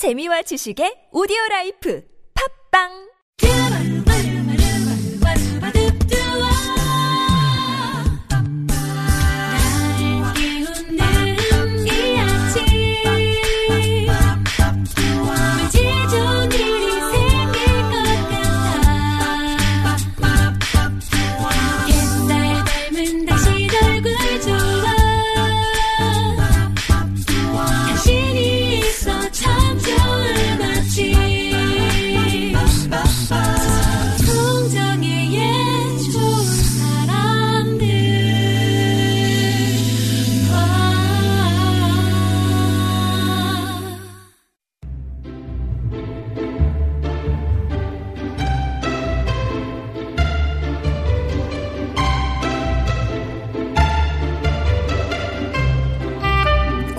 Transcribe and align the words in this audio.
재미와 0.00 0.40
지식의 0.48 1.12
오디오 1.12 1.36
라이프. 1.50 2.00
팝빵 2.32 3.09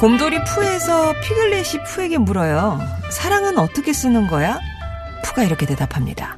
곰돌이 0.02 0.44
푸에서 0.46 1.14
피글렛이 1.22 1.84
푸에게 1.86 2.18
물어요. 2.18 2.80
사랑은 3.12 3.60
어떻게 3.60 3.94
쓰는 3.94 4.26
거야? 4.26 4.60
푸가 5.24 5.44
이렇게 5.44 5.68
대답합니다. 5.68 6.38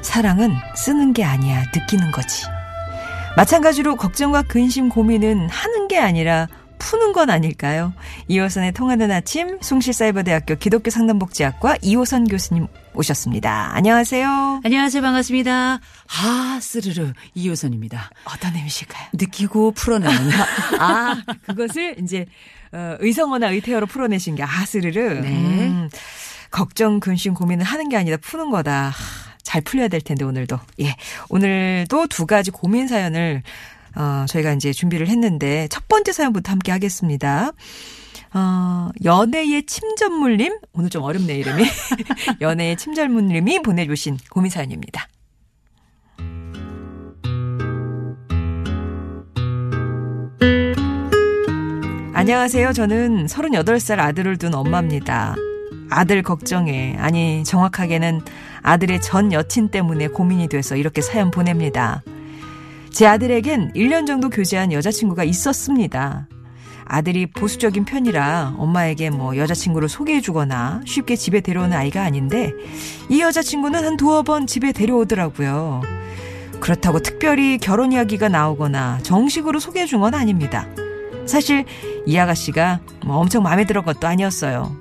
사랑은 0.00 0.54
쓰는 0.74 1.12
게 1.12 1.22
아니야, 1.22 1.62
느끼는 1.74 2.10
거지. 2.10 2.46
마찬가지로 3.36 3.96
걱정과 3.96 4.44
근심, 4.44 4.88
고민은 4.88 5.50
하는 5.50 5.88
게 5.88 5.98
아니라 5.98 6.48
푸는 6.82 7.12
건 7.12 7.30
아닐까요? 7.30 7.92
이호선의 8.28 8.72
통하는 8.72 9.10
아침, 9.12 9.58
숭실사이버대학교 9.62 10.56
기독교 10.56 10.90
상담복지학과 10.90 11.76
이호선 11.80 12.26
교수님 12.26 12.66
오셨습니다. 12.94 13.70
안녕하세요. 13.74 14.60
안녕하세요. 14.64 15.00
반갑습니다. 15.00 15.80
아, 15.80 16.58
스르르. 16.60 17.12
이효선입니다. 17.34 18.10
어떤 18.24 18.56
의미실까요? 18.56 19.06
느끼고 19.14 19.72
풀어내는. 19.72 20.30
아, 20.80 21.22
그것을 21.46 21.96
이제 22.02 22.26
어, 22.72 22.96
의성어나 23.00 23.48
의태어로 23.50 23.86
풀어내신 23.86 24.34
게 24.34 24.42
아 24.42 24.64
스르르. 24.66 25.20
네. 25.20 25.28
음, 25.28 25.88
걱정, 26.50 26.98
근심, 27.00 27.32
고민은 27.32 27.64
하는 27.64 27.88
게 27.88 27.96
아니라 27.96 28.16
푸는 28.18 28.50
거다. 28.50 28.88
하, 28.88 28.92
잘 29.42 29.62
풀려야 29.62 29.88
될 29.88 30.00
텐데 30.00 30.24
오늘도. 30.24 30.58
예, 30.80 30.96
오늘도 31.28 32.08
두 32.08 32.26
가지 32.26 32.50
고민 32.50 32.88
사연을 32.88 33.42
어, 33.96 34.24
저희가 34.28 34.52
이제 34.52 34.72
준비를 34.72 35.08
했는데 35.08 35.68
첫 35.68 35.88
번째 35.88 36.12
사연부터 36.12 36.52
함께 36.52 36.72
하겠습니다. 36.72 37.52
어, 38.34 38.88
연애의 39.04 39.66
침전물님 39.66 40.58
오늘 40.72 40.90
좀 40.90 41.02
어렵네 41.02 41.34
이름이 41.34 41.64
연애의 42.40 42.76
침전물님이 42.76 43.60
보내주신 43.62 44.18
고민 44.30 44.50
사연입니다. 44.50 45.08
안녕하세요. 52.14 52.72
저는 52.72 53.26
38살 53.26 53.98
아들을 53.98 54.38
둔 54.38 54.54
엄마입니다. 54.54 55.34
아들 55.90 56.22
걱정에, 56.22 56.96
아니, 56.98 57.42
정확하게는 57.42 58.20
아들의 58.62 59.00
전 59.02 59.32
여친 59.32 59.70
때문에 59.70 60.06
고민이 60.08 60.48
돼서 60.48 60.76
이렇게 60.76 61.00
사연 61.00 61.30
보냅니다. 61.30 62.02
제 62.92 63.06
아들에겐 63.06 63.72
1년 63.74 64.06
정도 64.06 64.28
교제한 64.28 64.72
여자친구가 64.72 65.24
있었습니다. 65.24 66.28
아들이 66.84 67.26
보수적인 67.26 67.86
편이라 67.86 68.56
엄마에게 68.58 69.08
뭐 69.08 69.36
여자친구를 69.36 69.88
소개해주거나 69.88 70.82
쉽게 70.86 71.16
집에 71.16 71.40
데려오는 71.40 71.74
아이가 71.76 72.02
아닌데 72.02 72.52
이 73.08 73.20
여자친구는 73.22 73.84
한 73.84 73.96
두어 73.96 74.22
번 74.22 74.46
집에 74.46 74.72
데려오더라고요. 74.72 75.80
그렇다고 76.60 77.00
특별히 77.00 77.58
결혼 77.58 77.92
이야기가 77.92 78.28
나오거나 78.28 78.98
정식으로 79.02 79.58
소개해준 79.58 80.00
건 80.00 80.14
아닙니다. 80.14 80.68
사실 81.26 81.64
이 82.04 82.16
아가씨가 82.18 82.80
뭐 83.06 83.16
엄청 83.16 83.42
마음에 83.42 83.64
들은 83.64 83.84
것도 83.84 84.06
아니었어요. 84.06 84.76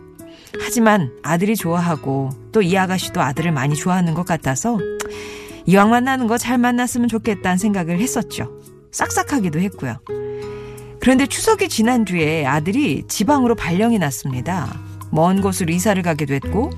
하지만 0.60 1.12
아들이 1.24 1.56
좋아하고 1.56 2.30
또 2.52 2.62
이 2.62 2.78
아가씨도 2.78 3.22
아들을 3.22 3.52
많이 3.54 3.76
좋아하는 3.76 4.14
것 4.14 4.26
같아서 4.26 4.78
이왕 5.66 5.90
만나는 5.90 6.28
거 6.28 6.38
잘 6.38 6.58
만났으면 6.58 7.08
좋겠다는 7.08 7.58
생각을 7.58 8.00
했었죠. 8.00 8.50
싹싹하기도 8.92 9.60
했고요. 9.60 9.98
그런데 11.00 11.26
추석이 11.26 11.68
지난 11.70 12.06
뒤에 12.06 12.46
아들이 12.46 13.04
지방으로 13.08 13.56
발령이 13.56 13.98
났습니다. 14.00 14.80
먼 15.12 15.42
곳으로 15.42 15.74
이사를 15.74 16.02
가기도 16.04 16.34
했고 16.34 16.70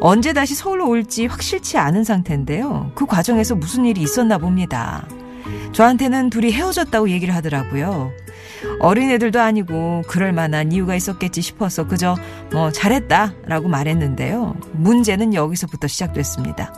언제 0.00 0.32
다시 0.32 0.54
서울로 0.54 0.88
올지 0.88 1.26
확실치 1.26 1.76
않은 1.78 2.04
상태인데요. 2.04 2.92
그 2.94 3.06
과정에서 3.06 3.54
무슨 3.54 3.84
일이 3.84 4.00
있었나 4.02 4.38
봅니다. 4.38 5.06
저한테는 5.72 6.30
둘이 6.30 6.52
헤어졌다고 6.52 7.10
얘기를 7.10 7.34
하더라고요. 7.34 8.12
어린애들도 8.80 9.40
아니고 9.40 10.02
그럴 10.08 10.32
만한 10.32 10.72
이유가 10.72 10.94
있었겠지 10.94 11.42
싶어서 11.42 11.86
그저 11.86 12.16
뭐 12.52 12.70
잘했다라고 12.72 13.68
말했는데요. 13.68 14.56
문제는 14.72 15.34
여기서부터 15.34 15.86
시작됐습니다. 15.88 16.72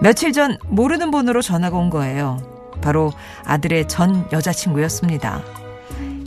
며칠 0.00 0.32
전 0.32 0.58
모르는 0.68 1.10
번호로 1.10 1.42
전화가 1.42 1.76
온 1.76 1.90
거예요. 1.90 2.38
바로 2.82 3.12
아들의 3.44 3.88
전 3.88 4.26
여자친구였습니다. 4.32 5.42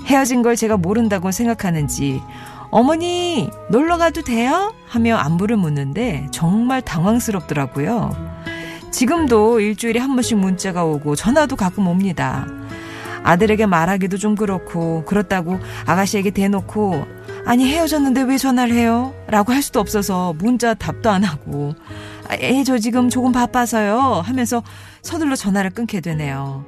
헤어진 0.05 0.41
걸 0.41 0.55
제가 0.55 0.77
모른다고 0.77 1.31
생각하는지 1.31 2.21
어머니 2.69 3.49
놀러 3.69 3.97
가도 3.97 4.21
돼요? 4.21 4.73
하며 4.87 5.17
안부를 5.17 5.57
묻는데 5.57 6.27
정말 6.31 6.81
당황스럽더라고요. 6.81 8.11
지금도 8.91 9.59
일주일에 9.59 9.99
한 9.99 10.15
번씩 10.15 10.37
문자가 10.37 10.83
오고 10.83 11.15
전화도 11.15 11.55
가끔 11.55 11.87
옵니다. 11.87 12.47
아들에게 13.23 13.65
말하기도 13.65 14.17
좀 14.17 14.35
그렇고 14.35 15.03
그렇다고 15.05 15.59
아가씨에게 15.85 16.31
대놓고 16.31 17.05
아니 17.45 17.67
헤어졌는데 17.67 18.23
왜 18.23 18.37
전화를 18.37 18.73
해요? 18.73 19.13
라고 19.27 19.53
할 19.53 19.61
수도 19.61 19.79
없어서 19.79 20.33
문자 20.37 20.73
답도 20.73 21.09
안 21.09 21.23
하고 21.23 21.75
에 22.29 22.63
저 22.63 22.77
지금 22.77 23.09
조금 23.09 23.31
바빠서요 23.31 24.21
하면서 24.23 24.63
서둘러 25.01 25.35
전화를 25.35 25.69
끊게 25.71 26.01
되네요. 26.01 26.65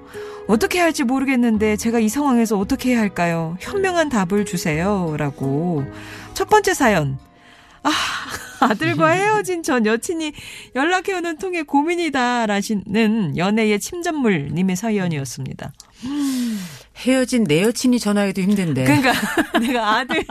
어떻게 0.47 0.79
할지 0.79 1.03
모르겠는데 1.03 1.75
제가 1.77 1.99
이 1.99 2.09
상황에서 2.09 2.57
어떻게 2.57 2.91
해야 2.91 2.99
할까요? 3.01 3.55
현명한 3.59 4.09
답을 4.09 4.45
주세요. 4.45 5.15
라고. 5.17 5.83
첫 6.33 6.49
번째 6.49 6.73
사연. 6.73 7.19
아, 7.83 7.91
아들과 8.61 9.09
헤어진 9.09 9.61
전 9.61 9.85
여친이 9.85 10.33
연락해오는 10.75 11.37
통에 11.37 11.61
고민이다. 11.61 12.47
라시는 12.47 13.37
연애의 13.37 13.79
침전물님의 13.79 14.75
사연이었습니다. 14.75 15.71
헤어진 16.99 17.45
내 17.45 17.63
여친이 17.63 17.99
전화해도 17.99 18.41
힘든데. 18.41 18.83
그러니까 18.83 19.13
내가 19.59 19.97
아들, 19.97 20.23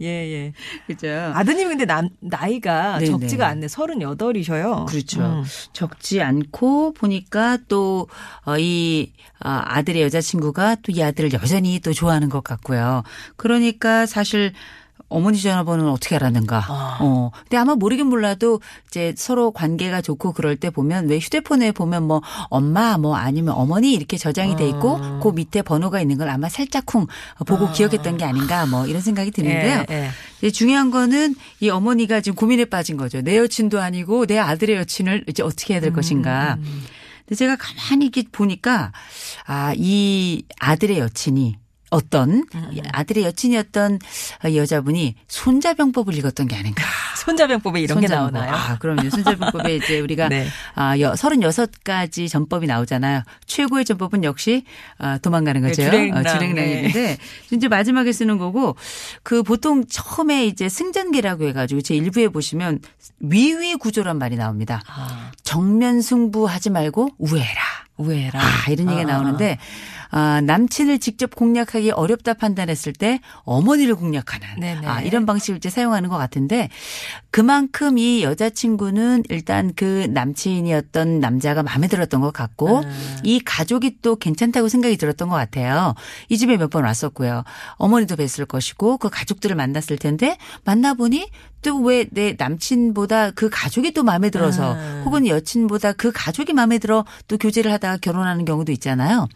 예, 0.00 0.06
예. 0.06 0.52
그죠. 0.86 1.08
아드님 1.34 1.68
근데 1.68 1.84
남, 1.84 2.08
나이가 2.20 2.98
네네. 2.98 3.10
적지가 3.10 3.46
않네. 3.46 3.66
38이셔요. 3.66 4.86
그렇죠. 4.86 5.20
음. 5.20 5.44
적지 5.72 6.22
않고 6.22 6.94
보니까 6.94 7.58
또, 7.68 8.08
어, 8.44 8.56
이, 8.58 9.12
아, 9.38 9.62
아들의 9.76 10.02
여자친구가 10.02 10.76
또 10.76 10.96
이 10.96 11.02
아들을 11.02 11.32
여전히 11.34 11.78
또 11.80 11.92
좋아하는 11.92 12.30
것 12.30 12.42
같고요. 12.42 13.02
그러니까 13.36 14.06
사실 14.06 14.52
어머니 15.08 15.40
전화번호는 15.40 15.90
어떻게 15.90 16.16
알았는가. 16.16 16.64
아. 16.68 16.98
어. 17.00 17.30
근데 17.42 17.56
아마 17.56 17.74
모르긴 17.74 18.06
몰라도 18.06 18.60
이제 18.88 19.14
서로 19.16 19.52
관계가 19.52 20.00
좋고 20.00 20.32
그럴 20.32 20.56
때 20.56 20.70
보면 20.70 21.08
왜 21.08 21.18
휴대폰에 21.18 21.72
보면 21.72 22.04
뭐 22.04 22.22
엄마 22.48 22.98
뭐 22.98 23.16
아니면 23.16 23.54
어머니 23.54 23.92
이렇게 23.92 24.16
저장이 24.16 24.56
돼 24.56 24.68
있고 24.68 24.98
아. 25.00 25.20
그 25.22 25.28
밑에 25.28 25.62
번호가 25.62 26.00
있는 26.00 26.18
걸 26.18 26.28
아마 26.28 26.48
살짝쿵 26.48 27.06
보고 27.46 27.70
기억했던 27.70 28.16
게 28.16 28.24
아닌가 28.24 28.66
뭐 28.66 28.86
이런 28.86 29.00
생각이 29.00 29.30
드는데요. 29.30 29.84
예, 29.90 29.94
예. 29.94 30.10
이제 30.38 30.50
중요한 30.50 30.90
거는 30.90 31.34
이 31.60 31.70
어머니가 31.70 32.20
지금 32.20 32.36
고민에 32.36 32.64
빠진 32.66 32.96
거죠. 32.96 33.22
내 33.22 33.36
여친도 33.38 33.80
아니고 33.80 34.26
내 34.26 34.38
아들의 34.38 34.76
여친을 34.76 35.24
이제 35.28 35.42
어떻게 35.42 35.74
해야 35.74 35.80
될 35.80 35.92
것인가. 35.92 36.58
근데 37.26 37.34
제가 37.34 37.56
가만히 37.56 38.06
이렇게 38.06 38.24
보니까 38.30 38.92
아, 39.46 39.72
이 39.76 40.44
아들의 40.60 40.98
여친이 40.98 41.56
어떤 41.96 42.44
아들의 42.92 43.24
여친이었던 43.24 43.98
여자분이 44.54 45.14
손자병법을 45.28 46.14
읽었던 46.18 46.46
게 46.48 46.56
아닌가. 46.56 46.84
손자병법에 47.24 47.80
이런 47.80 48.00
게 48.00 48.06
손자병법. 48.06 48.32
나오나요? 48.34 48.54
아, 48.54 48.78
그럼요. 48.78 49.08
손자병법에 49.10 49.76
이제 49.76 50.00
우리가 50.00 50.28
네. 50.30 50.46
아, 50.74 50.98
여, 51.00 51.12
36가지 51.12 52.28
전법이 52.28 52.66
나오잖아요. 52.66 53.22
최고의 53.46 53.84
전법은 53.86 54.24
역시 54.24 54.64
아, 54.98 55.18
도망가는 55.18 55.62
거죠. 55.62 55.82
네, 55.82 55.90
주랭랑. 55.90 56.18
어, 56.18 56.28
주랭랑인데 56.28 57.18
이제 57.52 57.68
마지막에 57.68 58.12
쓰는 58.12 58.36
거고 58.38 58.76
그 59.22 59.42
보통 59.42 59.84
처음에 59.88 60.46
이제 60.46 60.68
승전기라고 60.68 61.44
해가지고 61.48 61.80
제 61.80 61.94
일부에 61.96 62.28
보시면 62.28 62.80
위위 63.20 63.74
구조란 63.74 64.18
말이 64.18 64.36
나옵니다. 64.36 64.82
아, 64.86 65.32
정면 65.42 66.02
승부하지 66.02 66.70
말고 66.70 67.08
우애라. 67.18 67.46
우애라. 67.96 68.38
아, 68.38 68.70
이런 68.70 68.90
얘기가 68.90 69.10
나오는데, 69.10 69.56
아, 70.10 70.40
남친을 70.40 70.98
직접 70.98 71.34
공략하기 71.34 71.90
어렵다 71.90 72.34
판단했을 72.34 72.92
때 72.92 73.20
어머니를 73.44 73.94
공략하는 73.96 74.60
네네. 74.60 74.86
아, 74.86 75.00
이런 75.02 75.26
방식을 75.26 75.56
이제 75.58 75.70
사용하는 75.70 76.08
것 76.08 76.16
같은데 76.18 76.68
그만큼 77.30 77.98
이 77.98 78.22
여자친구는 78.22 79.24
일단 79.28 79.72
그 79.76 80.06
남친이었던 80.10 81.20
남자가 81.20 81.62
마음에 81.62 81.88
들었던 81.88 82.20
것 82.20 82.32
같고 82.32 82.78
음. 82.80 83.16
이 83.24 83.40
가족이 83.40 83.98
또 84.02 84.16
괜찮다고 84.16 84.68
생각이 84.68 84.96
들었던 84.96 85.28
것 85.28 85.34
같아요. 85.36 85.94
이 86.28 86.36
집에 86.38 86.56
몇 86.56 86.66
번 86.66 86.82
왔었고요. 86.82 87.44
어머니도 87.76 88.16
뵀을 88.16 88.48
것이고 88.48 88.98
그 88.98 89.08
가족들을 89.08 89.54
만났을 89.54 89.98
텐데 89.98 90.36
만나보니 90.64 91.30
또 91.62 91.80
왜 91.80 92.06
내 92.10 92.34
남친보다 92.38 93.30
그 93.32 93.48
가족이 93.50 93.92
또 93.92 94.02
마음에 94.02 94.30
들어서 94.30 94.72
음. 94.74 95.02
혹은 95.04 95.26
여친보다 95.26 95.92
그 95.92 96.10
가족이 96.12 96.52
마음에 96.54 96.78
들어 96.78 97.04
또 97.28 97.38
교제를 97.38 97.72
하다가 97.72 97.98
결혼하는 97.98 98.44
경우도 98.44 98.72
있잖아요. 98.72 99.28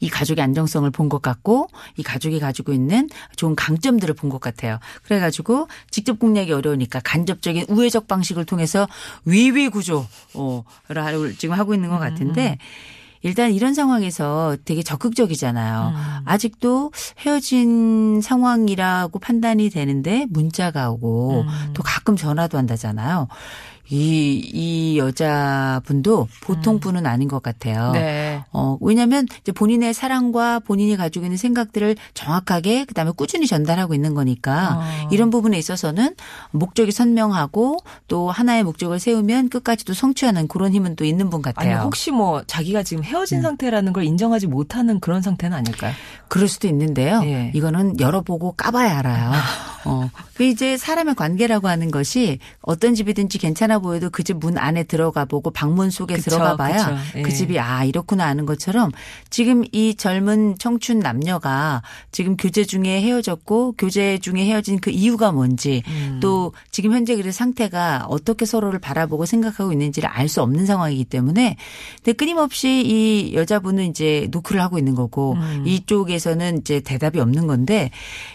이 0.00 0.08
가족의 0.08 0.42
안정성을 0.42 0.90
본 0.90 1.08
것 1.10 1.20
같고 1.22 1.68
이 1.96 2.02
가족이 2.02 2.40
가지고 2.40 2.72
있는 2.72 3.08
좋은 3.36 3.54
강점들을 3.56 4.14
본 4.14 4.30
것 4.30 4.40
같아요. 4.40 4.78
그래가지고 5.04 5.68
직접 5.90 6.18
공략이 6.18 6.52
어려우니까 6.52 7.00
간접적인 7.04 7.66
우회적 7.68 8.06
방식을 8.08 8.44
통해서 8.44 8.86
위위 9.24 9.68
구조를 9.68 11.36
지금 11.38 11.54
하고 11.58 11.74
있는 11.74 11.88
것 11.90 11.98
같은데 11.98 12.58
일단 13.22 13.52
이런 13.52 13.74
상황에서 13.74 14.56
되게 14.64 14.82
적극적이잖아요. 14.82 15.92
아직도 16.24 16.90
헤어진 17.18 18.20
상황이라고 18.22 19.18
판단이 19.18 19.68
되는데 19.68 20.26
문자가 20.30 20.90
오고 20.90 21.44
또 21.74 21.82
가끔 21.82 22.16
전화도 22.16 22.56
한다잖아요. 22.56 23.28
이, 23.90 24.50
이 24.52 24.98
여자분도 24.98 26.28
보통 26.42 26.78
분은 26.78 27.06
아닌 27.06 27.28
것 27.28 27.42
같아요. 27.42 27.90
네. 27.92 28.42
어, 28.52 28.78
왜냐면 28.80 29.26
이제 29.40 29.52
본인의 29.52 29.94
사랑과 29.94 30.60
본인이 30.60 30.96
가지고 30.96 31.26
있는 31.26 31.36
생각들을 31.36 31.96
정확하게 32.14 32.84
그다음에 32.84 33.10
꾸준히 33.16 33.46
전달하고 33.46 33.94
있는 33.94 34.14
거니까 34.14 34.78
어. 34.78 35.08
이런 35.10 35.30
부분에 35.30 35.58
있어서는 35.58 36.14
목적이 36.52 36.92
선명하고 36.92 37.78
또 38.06 38.30
하나의 38.30 38.62
목적을 38.62 39.00
세우면 39.00 39.48
끝까지 39.48 39.84
도 39.84 39.92
성취하는 39.92 40.46
그런 40.46 40.72
힘은 40.72 40.94
또 40.94 41.04
있는 41.04 41.28
분 41.28 41.40
아니 41.44 41.54
같아요. 41.54 41.80
혹시 41.80 42.12
뭐 42.12 42.42
자기가 42.46 42.84
지금 42.84 43.02
헤어진 43.02 43.38
음. 43.38 43.42
상태라는 43.42 43.92
걸 43.92 44.04
인정하지 44.04 44.46
못하는 44.46 45.00
그런 45.00 45.20
상태는 45.20 45.56
아닐까요? 45.56 45.92
그럴 46.28 46.46
수도 46.46 46.68
있는데요. 46.68 47.22
예. 47.24 47.50
이거는 47.54 47.98
열어보고 47.98 48.52
까봐야 48.52 48.98
알아요. 48.98 49.32
어. 49.84 50.10
그 50.34 50.44
이제 50.44 50.76
사람의 50.76 51.14
관계라고 51.16 51.68
하는 51.68 51.90
것이 51.90 52.38
어떤 52.62 52.94
집이든지 52.94 53.38
괜찮아 53.38 53.79
보여도 53.80 54.10
그 54.10 54.22
집 54.22 54.38
문 54.40 54.56
안에 54.58 54.84
들어가 54.84 55.24
보고 55.24 55.50
방문 55.50 55.90
속에 55.90 56.14
그쵸, 56.14 56.30
들어가 56.30 56.56
봐야. 56.56 56.98
예. 57.16 57.22
그 57.22 57.32
집이 57.32 57.58
아, 57.58 57.84
이렇구나 57.84 58.24
아는 58.26 58.46
것처럼 58.46 58.90
지금 59.28 59.64
이 59.72 59.94
젊은 59.94 60.56
청춘 60.58 61.00
남녀가 61.00 61.82
지금 62.12 62.36
교제 62.36 62.64
중에 62.64 63.02
헤어졌고 63.02 63.72
교제 63.76 64.18
중에 64.18 64.44
헤어진 64.46 64.78
그 64.80 64.90
이유가 64.90 65.32
뭔지 65.32 65.82
음. 65.88 66.20
또 66.22 66.52
지금 66.70 66.92
현재 66.92 67.16
그 67.16 67.32
상태가 67.32 68.06
어떻게 68.08 68.46
서로를 68.46 68.78
바라보고 68.78 69.26
생각하고 69.26 69.72
있는지를 69.72 70.08
알 70.08 70.28
수 70.28 70.42
없는 70.42 70.64
상황이기 70.64 71.06
때문에 71.06 71.56
근데 71.96 72.12
끊임없이 72.12 72.82
이 72.86 73.34
여자분은 73.34 73.90
이제 73.90 74.28
노크를 74.30 74.60
하고 74.62 74.78
있는 74.78 74.94
거고 74.94 75.32
음. 75.32 75.64
이쪽에서는 75.66 76.58
이제 76.58 76.80
대답이 76.80 77.18
없는 77.18 77.46
건데 77.48 77.90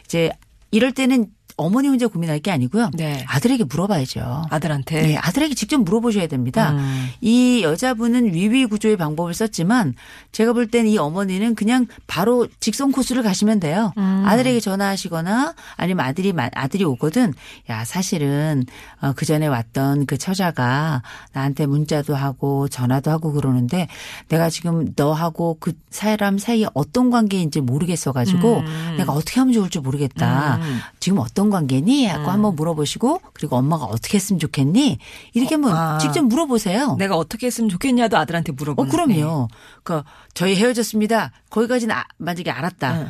이제 0.06 0.30
이럴 0.71 0.91
때는 0.91 1.27
어머니 1.57 1.87
혼자 1.87 2.07
고민할 2.07 2.39
게 2.39 2.51
아니고요. 2.51 2.91
네. 2.95 3.23
아들에게 3.27 3.63
물어봐야죠. 3.63 4.43
아들한테. 4.49 5.01
네, 5.01 5.15
아들에게 5.17 5.55
직접 5.55 5.77
물어보셔야 5.81 6.27
됩니다. 6.27 6.71
음. 6.71 7.07
이 7.21 7.61
여자분은 7.63 8.33
위위 8.33 8.65
구조의 8.65 8.97
방법을 8.97 9.33
썼지만 9.33 9.93
제가 10.33 10.51
볼 10.53 10.67
땐 10.67 10.85
이 10.87 10.97
어머니는 10.97 11.55
그냥 11.55 11.85
바로 12.07 12.47
직선 12.59 12.91
코스를 12.91 13.23
가시면 13.23 13.59
돼요. 13.61 13.93
음. 13.97 14.23
아들에게 14.25 14.59
전화하시거나 14.59 15.53
아니면 15.77 16.05
아들이 16.05 16.33
마- 16.33 16.49
아들이 16.53 16.83
오거든. 16.83 17.33
야 17.69 17.85
사실은 17.85 18.65
어, 19.01 19.13
그 19.15 19.25
전에 19.25 19.47
왔던 19.47 20.05
그 20.07 20.17
처자가 20.17 21.03
나한테 21.33 21.65
문자도 21.67 22.15
하고 22.15 22.67
전화도 22.67 23.09
하고 23.11 23.31
그러는데 23.31 23.87
내가 24.27 24.49
지금 24.49 24.91
너하고 24.95 25.57
그 25.59 25.71
사람 25.89 26.37
사이에 26.37 26.65
어떤 26.73 27.09
관계인지 27.11 27.61
모르겠어 27.61 28.11
가지고 28.11 28.59
음. 28.59 28.95
내가 28.97 29.13
어떻게 29.13 29.39
하면 29.39 29.53
좋을지 29.53 29.79
모르겠다. 29.79 30.57
음. 30.57 30.79
지금 30.99 31.19
어떤 31.19 31.44
관계니? 31.50 32.07
하고 32.07 32.31
한번 32.31 32.56
물어보시고 32.56 33.21
그리고 33.33 33.56
엄마가 33.57 33.86
어떻게 33.86 34.18
했으면 34.18 34.39
좋겠니? 34.39 34.97
이렇게 35.33 35.56
한번 35.56 35.75
아. 35.75 35.97
직접 35.97 36.24
물어보세요. 36.24 36.95
내가 36.97 37.15
어떻게 37.15 37.47
했으면 37.47 37.69
좋겠냐도 37.69 38.18
아들한테 38.18 38.51
어, 38.51 38.56
물어보는. 38.57 38.92
그럼요. 38.92 39.47
그러니까 39.83 40.09
저희 40.33 40.56
헤어졌습니다. 40.56 41.31
거기까지는 41.50 41.95
아, 41.95 42.03
만약에 42.18 42.51
알았다. 42.51 42.97
네. 42.97 43.07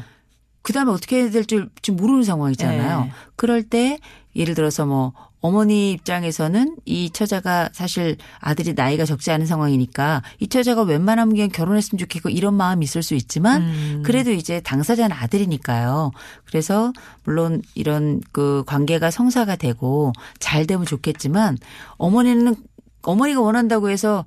그 0.62 0.74
다음에 0.74 0.92
어떻게 0.92 1.18
해야 1.22 1.30
될지 1.30 1.64
지금 1.82 1.98
모르는 1.98 2.24
상황이잖아요. 2.24 3.02
네. 3.02 3.12
그럴 3.36 3.64
때 3.64 4.00
예를 4.36 4.56
들어서 4.56 4.86
뭐 4.86 5.14
어머니 5.46 5.92
입장에서는 5.92 6.78
이 6.86 7.12
처자가 7.12 7.70
사실 7.72 8.18
아들이 8.40 8.74
나이가 8.74 9.06
적지 9.06 9.30
않은 9.30 9.46
상황이니까 9.46 10.24
이 10.40 10.48
처자가 10.48 10.82
웬만하면 10.82 11.36
그냥 11.36 11.50
결혼했으면 11.50 12.00
좋겠고 12.00 12.30
이런 12.30 12.56
마음이 12.56 12.84
있을 12.84 13.04
수 13.04 13.14
있지만 13.14 13.62
음. 13.62 14.04
그래도 14.04 14.32
이제 14.32 14.60
당사자는 14.62 15.16
아들이니까요. 15.16 16.12
그래서 16.46 16.92
물론 17.26 17.62
이런 17.76 18.22
그 18.32 18.64
관계가 18.66 19.12
성사가 19.12 19.56
되고 19.56 20.14
잘 20.40 20.66
되면 20.66 20.84
좋겠지만 20.84 21.60
어머니는 21.98 22.56
어머니가 23.04 23.40
원한다고 23.40 23.92
해서 23.92 24.26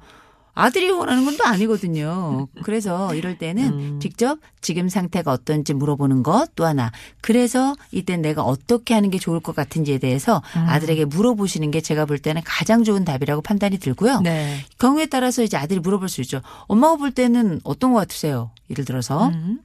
아들이 0.58 0.90
원하는 0.90 1.24
건 1.24 1.36
또 1.38 1.44
아니거든요. 1.44 2.48
그래서 2.64 3.14
이럴 3.14 3.38
때는 3.38 3.64
음. 3.68 4.00
직접 4.00 4.38
지금 4.60 4.88
상태가 4.88 5.30
어떤지 5.32 5.72
물어보는 5.72 6.22
것 6.24 6.48
또 6.56 6.66
하나. 6.66 6.90
그래서 7.20 7.76
이때 7.92 8.16
내가 8.16 8.42
어떻게 8.42 8.94
하는 8.94 9.10
게 9.10 9.18
좋을 9.18 9.38
것 9.40 9.54
같은지에 9.54 9.98
대해서 9.98 10.42
음. 10.56 10.64
아들에게 10.68 11.04
물어보시는 11.04 11.70
게 11.70 11.80
제가 11.80 12.04
볼 12.06 12.18
때는 12.18 12.42
가장 12.44 12.82
좋은 12.82 13.04
답이라고 13.04 13.42
판단이 13.42 13.78
들고요. 13.78 14.20
네. 14.22 14.56
경우에 14.78 15.06
따라서 15.06 15.42
이제 15.42 15.56
아들이 15.56 15.78
물어볼 15.78 16.08
수 16.08 16.20
있죠. 16.22 16.40
엄마가 16.66 16.96
볼 16.96 17.12
때는 17.12 17.60
어떤 17.64 17.92
것 17.92 18.00
같으세요? 18.00 18.50
예를 18.70 18.84
들어서. 18.84 19.28
음. 19.28 19.60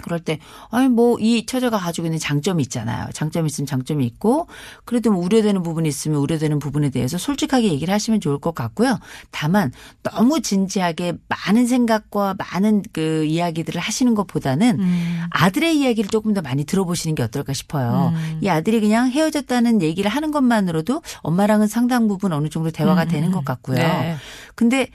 그럴 0.00 0.20
때, 0.20 0.38
아니, 0.70 0.88
뭐, 0.88 1.18
이 1.20 1.46
처자가 1.46 1.78
가지고 1.78 2.06
있는 2.06 2.18
장점이 2.18 2.62
있잖아요. 2.64 3.08
장점이 3.12 3.46
있으면 3.46 3.66
장점이 3.66 4.04
있고, 4.06 4.48
그래도 4.84 5.12
뭐 5.12 5.24
우려되는 5.24 5.62
부분이 5.62 5.88
있으면 5.88 6.18
우려되는 6.18 6.58
부분에 6.58 6.90
대해서 6.90 7.18
솔직하게 7.18 7.68
얘기를 7.68 7.92
하시면 7.92 8.20
좋을 8.20 8.38
것 8.38 8.54
같고요. 8.54 8.98
다만, 9.30 9.72
너무 10.02 10.40
진지하게 10.40 11.14
많은 11.28 11.66
생각과 11.66 12.36
많은 12.38 12.82
그 12.92 13.24
이야기들을 13.24 13.80
하시는 13.80 14.14
것보다는 14.14 14.80
음. 14.80 15.22
아들의 15.30 15.78
이야기를 15.78 16.10
조금 16.10 16.34
더 16.34 16.42
많이 16.42 16.64
들어보시는 16.64 17.14
게 17.14 17.22
어떨까 17.22 17.52
싶어요. 17.52 18.12
음. 18.14 18.38
이 18.42 18.48
아들이 18.48 18.80
그냥 18.80 19.10
헤어졌다는 19.10 19.82
얘기를 19.82 20.10
하는 20.10 20.30
것만으로도 20.30 21.02
엄마랑은 21.18 21.66
상당 21.66 22.08
부분 22.08 22.32
어느 22.32 22.48
정도 22.48 22.70
대화가 22.70 23.04
음. 23.04 23.08
되는 23.08 23.30
것 23.30 23.44
같고요. 23.44 23.76
네. 23.76 24.16
근데 24.54 24.88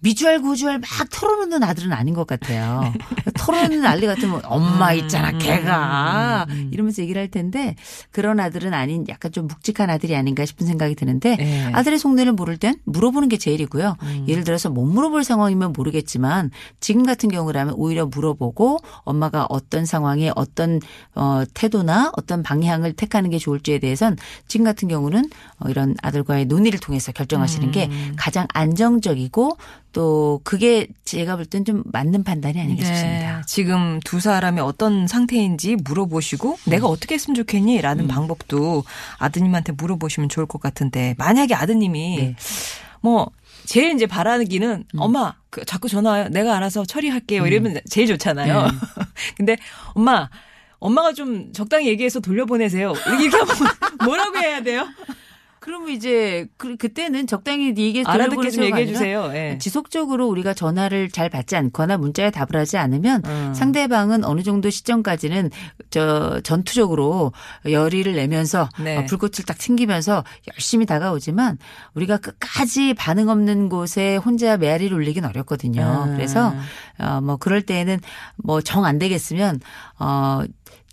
미주알 0.00 0.40
고주알 0.40 0.78
막 0.78 0.88
털어놓는 1.10 1.62
아들은 1.62 1.92
아닌 1.92 2.14
것 2.14 2.26
같아요. 2.26 2.92
털어놓는 3.34 3.82
난리 3.82 4.06
같으면 4.06 4.40
엄마 4.44 4.92
있잖아 4.92 5.32
걔가 5.32 6.46
이러면서 6.70 7.02
얘기를 7.02 7.20
할 7.20 7.28
텐데 7.28 7.76
그런 8.10 8.40
아들은 8.40 8.74
아닌 8.74 9.04
약간 9.08 9.30
좀 9.32 9.46
묵직한 9.46 9.90
아들이 9.90 10.16
아닌가 10.16 10.44
싶은 10.44 10.66
생각이 10.66 10.94
드는데 10.94 11.36
네. 11.36 11.70
아들의 11.72 11.98
속내를 11.98 12.32
모를 12.32 12.56
땐 12.56 12.76
물어보는 12.84 13.28
게 13.28 13.36
제일이고요. 13.36 13.96
음. 14.02 14.24
예를 14.28 14.44
들어서 14.44 14.70
못 14.70 14.84
물어볼 14.84 15.24
상황이면 15.24 15.72
모르겠지만 15.72 16.50
지금 16.80 17.04
같은 17.04 17.28
경우라면 17.28 17.74
오히려 17.76 18.06
물어보고 18.06 18.78
엄마가 19.00 19.46
어떤 19.48 19.84
상황에 19.84 20.30
어떤 20.34 20.80
어, 21.14 21.42
태도나 21.54 22.12
어떤 22.16 22.42
방향을 22.42 22.94
택하는 22.94 23.30
게 23.30 23.38
좋을지에 23.38 23.78
대해선 23.78 24.16
지금 24.48 24.64
같은 24.64 24.88
경우는 24.88 25.24
어, 25.58 25.68
이런 25.68 25.94
아들과의 26.02 26.46
논의를 26.46 26.80
통해서 26.80 27.12
결정하시는 27.12 27.70
게 27.70 27.86
음. 27.86 28.14
가장 28.16 28.46
안정적이고 28.52 29.56
또 29.92 30.40
그게 30.44 30.86
제가 31.04 31.36
볼 31.36 31.46
땐 31.46 31.64
좀 31.64 31.82
맞는 31.86 32.22
판단이 32.24 32.60
아닌가 32.60 32.84
싶습니다. 32.84 33.36
네. 33.38 33.42
지금 33.46 33.98
두 34.04 34.20
사람이 34.20 34.60
어떤 34.60 35.06
상태인지 35.06 35.76
물어보시고 35.76 36.58
내가 36.66 36.86
어떻게 36.86 37.14
했으면 37.14 37.34
좋겠니? 37.34 37.80
라는 37.80 38.06
방법도 38.06 38.84
아드님한테 39.18 39.72
물어보시면 39.72 40.28
좋을 40.28 40.46
것 40.46 40.60
같은데 40.60 41.14
만약에 41.18 41.54
아드님이 41.54 42.16
네. 42.18 42.36
뭐 43.00 43.30
제일 43.66 43.94
이제 43.94 44.06
바라기는 44.06 44.84
엄마 44.96 45.34
그 45.50 45.64
자꾸 45.64 45.88
전화와요. 45.88 46.28
내가 46.28 46.56
알아서 46.56 46.84
처리할게요. 46.84 47.46
이러면 47.46 47.80
제일 47.88 48.06
좋잖아요. 48.06 48.68
근데 49.36 49.56
엄마 49.94 50.28
엄마가 50.78 51.12
좀 51.12 51.52
적당히 51.52 51.88
얘기해서 51.88 52.20
돌려보내세요. 52.20 52.94
이렇게 53.20 53.36
하면 53.36 53.56
뭐라고 54.04 54.38
해야 54.38 54.62
돼요? 54.62 54.86
그러면 55.60 55.90
이제 55.90 56.46
그, 56.56 56.76
그때는 56.76 57.26
적당히 57.26 57.66
얘기해 57.68 58.02
알아듣게 58.06 58.50
좀 58.50 58.64
얘기해 58.64 58.86
주세요. 58.86 59.30
예. 59.34 59.58
지속적으로 59.60 60.26
우리가 60.26 60.54
전화를 60.54 61.10
잘 61.10 61.28
받지 61.28 61.54
않거나 61.54 61.98
문자에 61.98 62.30
답을 62.30 62.56
하지 62.56 62.78
않으면 62.78 63.22
음. 63.26 63.52
상대방은 63.54 64.24
어느 64.24 64.42
정도 64.42 64.70
시점까지는 64.70 65.50
저 65.90 66.40
전투적으로 66.44 67.32
열의를 67.68 68.14
내면서 68.14 68.70
네. 68.82 68.96
어, 68.96 69.04
불꽃을 69.04 69.44
딱 69.46 69.58
튕기면서 69.58 70.24
열심히 70.54 70.86
다가오지만 70.86 71.58
우리가 71.94 72.16
끝까지 72.16 72.94
반응 72.94 73.28
없는 73.28 73.68
곳에 73.68 74.16
혼자 74.16 74.56
메아리를 74.56 74.96
울리긴 74.96 75.26
어렵거든요. 75.26 76.06
음. 76.08 76.16
그래서 76.16 76.54
어뭐 76.98 77.36
그럴 77.36 77.60
때에는 77.62 78.00
뭐 78.38 78.62
정 78.62 78.86
안 78.86 78.98
되겠으면 78.98 79.60
어 79.98 80.42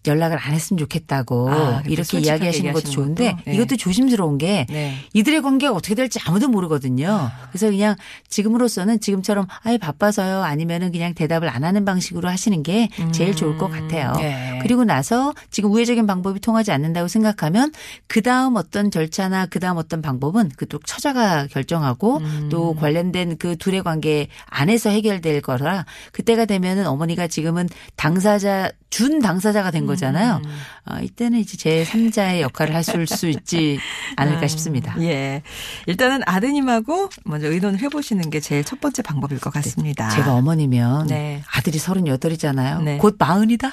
연락을 0.08 0.38
안 0.40 0.54
했으면 0.54 0.78
좋겠다고 0.80 1.50
아, 1.50 1.82
그렇게 1.84 1.92
이렇게 1.94 2.20
이야기하시는 2.20 2.74
것도 2.74 2.90
좋은데? 2.90 3.36
네. 3.46 3.54
이것도 3.54 3.78
조심스러운 3.78 4.38
게 4.38 4.66
네. 4.70 4.96
이들의 5.14 5.42
관계가 5.42 5.74
어떻게 5.74 5.96
될지 5.96 6.20
아무도 6.26 6.48
모르거든요. 6.48 7.30
그래서 7.50 7.70
그냥 7.70 7.96
지금으로서는 8.30 9.00
지금처럼 9.00 9.48
아예 9.64 9.78
바빠서요 9.78 10.42
아니면은 10.44 10.92
그냥 10.92 11.14
대답을 11.14 11.50
안 11.50 11.64
하는 11.64 11.86
방식으로 11.86 12.30
하시는 12.30 12.64
게 12.64 12.90
제일 13.12 13.36
좋을 13.36 13.58
것 13.58 13.70
같아요. 13.70 14.14
네. 14.14 14.60
그리고 14.62 14.84
나서 14.84 15.34
지금 15.52 15.72
우회적인 15.72 16.08
방법이 16.08 16.40
통하지 16.40 16.72
않는다고 16.72 17.08
생각하면 17.08 17.72
그 18.08 18.22
다음 18.22 18.56
어떤 18.56 18.92
절차나 18.92 19.48
그 19.48 19.60
다음 19.60 19.78
어떤 19.78 20.02
방법은 20.02 20.52
그또 20.56 20.80
처자가 20.86 21.48
결정하고 21.48 22.18
음. 22.18 22.50
또 22.50 22.76
관련된 22.76 23.38
그 23.38 23.56
둘의 23.58 23.84
관계 23.84 24.28
안에서 24.46 24.90
해결될 24.90 25.42
거라 25.42 25.86
그때가 26.12 26.46
되면은 26.46 26.88
어머니가 26.88 27.28
지금은 27.28 27.68
당사자 27.96 28.72
준 28.90 29.20
당사자가 29.20 29.72
된 29.72 29.86
거잖아요. 29.86 30.42
음. 30.44 30.60
어, 30.86 31.00
이때는 31.02 31.40
이제 31.40 31.58
제 31.58 31.84
3자의 31.84 32.42
역할을 32.42 32.74
하실 32.76 33.06
수 33.06 33.28
있지 33.28 33.80
않을까 34.16 34.48
싶습니다. 34.48 34.96
예. 35.02 35.42
일단은 35.86 36.22
아드님하고 36.26 37.10
먼저 37.26 37.48
의논을 37.48 37.80
해보시는 37.80 38.30
게 38.30 38.40
제일 38.40 38.64
첫 38.64 38.80
번째 38.80 39.02
방법일 39.02 39.40
것 39.40 39.52
같습니다. 39.54 40.10
제가 40.10 40.34
어머니면 40.34 41.08
네. 41.08 41.44
아들이 41.54 41.80
38이잖아요. 41.80 42.82
네. 42.84 42.98
곧 42.98 43.16
마흔이다. 43.20 43.72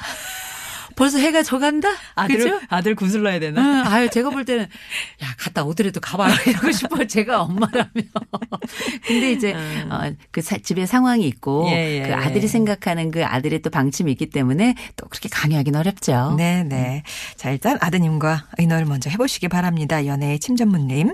벌써 0.97 1.19
해가 1.19 1.43
져간다. 1.43 1.89
아들 2.15 2.37
그죠? 2.39 2.61
아들 2.69 2.95
구슬러야 2.95 3.39
되나? 3.41 3.61
응, 3.83 3.87
아유, 3.87 4.09
제가 4.11 4.31
볼 4.31 4.45
때는, 4.45 4.65
야, 4.65 5.35
갔다 5.39 5.65
오더라도 5.65 6.01
가봐라. 6.01 6.35
이러고 6.47 6.73
싶어요. 6.73 7.07
제가 7.07 7.43
엄마라면. 7.43 7.89
근데 9.07 9.33
이제, 9.33 9.53
어, 9.91 10.13
그 10.31 10.41
사- 10.43 10.59
집에 10.59 10.87
상황이 10.87 11.27
있고, 11.27 11.67
음. 11.67 11.73
예, 11.73 12.03
예. 12.03 12.07
그 12.07 12.15
아들이 12.15 12.47
생각하는 12.49 13.11
그 13.11 13.25
아들의 13.25 13.63
또 13.63 13.71
방침이 13.71 14.11
있기 14.13 14.31
때문에 14.31 14.75
또 14.97 15.07
그렇게 15.09 15.29
강요하기는 15.29 15.79
어렵죠. 15.79 16.35
네, 16.37 16.63
네. 16.65 17.03
자, 17.37 17.51
일단 17.51 17.79
아드님과 17.81 18.47
의논을 18.59 18.85
먼저 18.85 19.11
해보시기 19.11 19.49
바랍니다. 19.49 20.07
연애의 20.07 20.39
침전문님. 20.39 21.13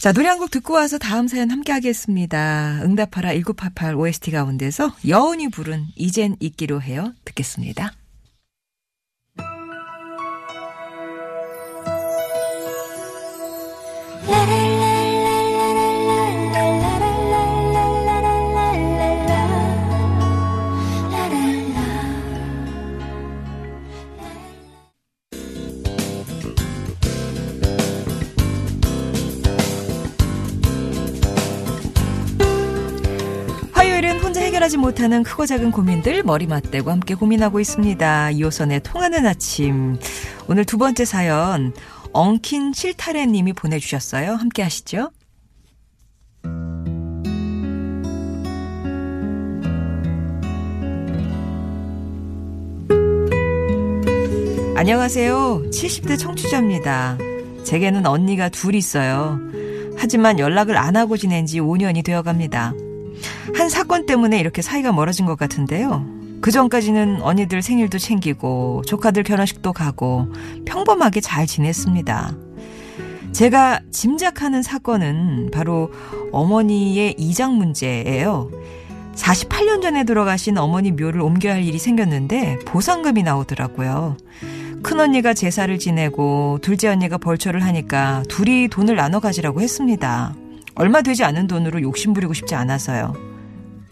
자, 0.00 0.12
노래 0.12 0.28
한 0.28 0.38
곡 0.38 0.50
듣고 0.50 0.74
와서 0.74 0.98
다음 0.98 1.28
사연 1.28 1.50
함께 1.52 1.70
하겠습니다. 1.70 2.80
응답하라 2.82 3.30
1988 3.34 3.94
OST 3.94 4.32
가운데서 4.32 4.92
여운이 5.06 5.50
부른 5.50 5.86
이젠 5.94 6.34
잊기로 6.40 6.82
해요. 6.82 7.12
듣겠습니다. 7.24 7.92
하지 34.72 34.78
못하는 34.78 35.22
크고 35.22 35.44
작은 35.44 35.70
고민들 35.70 36.22
머리 36.22 36.46
맞대고 36.46 36.90
함께 36.90 37.14
고민하고 37.14 37.60
있습니다. 37.60 38.30
이호선의 38.30 38.80
통하는 38.80 39.26
아침. 39.26 39.98
오늘 40.48 40.64
두 40.64 40.78
번째 40.78 41.04
사연 41.04 41.74
엉킨 42.12 42.72
실타래 42.72 43.26
님이 43.26 43.52
보내주셨어요. 43.52 44.34
함께 44.34 44.62
하시죠. 44.62 45.10
안녕하세요. 54.76 55.62
70대 55.70 56.18
청취자입니다. 56.18 57.16
제게는 57.64 58.04
언니가 58.04 58.48
둘 58.48 58.74
있어요. 58.74 59.38
하지만 59.96 60.38
연락을 60.38 60.76
안 60.76 60.96
하고 60.96 61.16
지낸 61.16 61.46
지 61.46 61.60
5년이 61.60 62.04
되어 62.04 62.22
갑니다. 62.22 62.74
한 63.54 63.68
사건 63.68 64.06
때문에 64.06 64.40
이렇게 64.40 64.60
사이가 64.60 64.92
멀어진 64.92 65.24
것 65.24 65.36
같은데요. 65.38 66.21
그 66.42 66.50
전까지는 66.50 67.22
언니들 67.22 67.62
생일도 67.62 67.98
챙기고 67.98 68.82
조카들 68.86 69.22
결혼식도 69.22 69.72
가고 69.72 70.26
평범하게 70.66 71.20
잘 71.20 71.46
지냈습니다. 71.46 72.36
제가 73.30 73.80
짐작하는 73.92 74.60
사건은 74.60 75.50
바로 75.52 75.92
어머니의 76.32 77.14
이장 77.16 77.56
문제예요. 77.56 78.50
48년 79.14 79.82
전에 79.82 80.02
돌아가신 80.02 80.58
어머니 80.58 80.90
묘를 80.90 81.20
옮겨야 81.20 81.54
할 81.54 81.62
일이 81.62 81.78
생겼는데 81.78 82.58
보상금이 82.66 83.22
나오더라고요. 83.22 84.16
큰언니가 84.82 85.34
제사를 85.34 85.78
지내고 85.78 86.58
둘째 86.60 86.88
언니가 86.88 87.18
벌초를 87.18 87.62
하니까 87.62 88.24
둘이 88.28 88.66
돈을 88.66 88.96
나눠 88.96 89.20
가지라고 89.20 89.60
했습니다. 89.60 90.34
얼마 90.74 91.02
되지 91.02 91.22
않은 91.22 91.46
돈으로 91.46 91.80
욕심부리고 91.82 92.34
싶지 92.34 92.56
않아서요. 92.56 93.31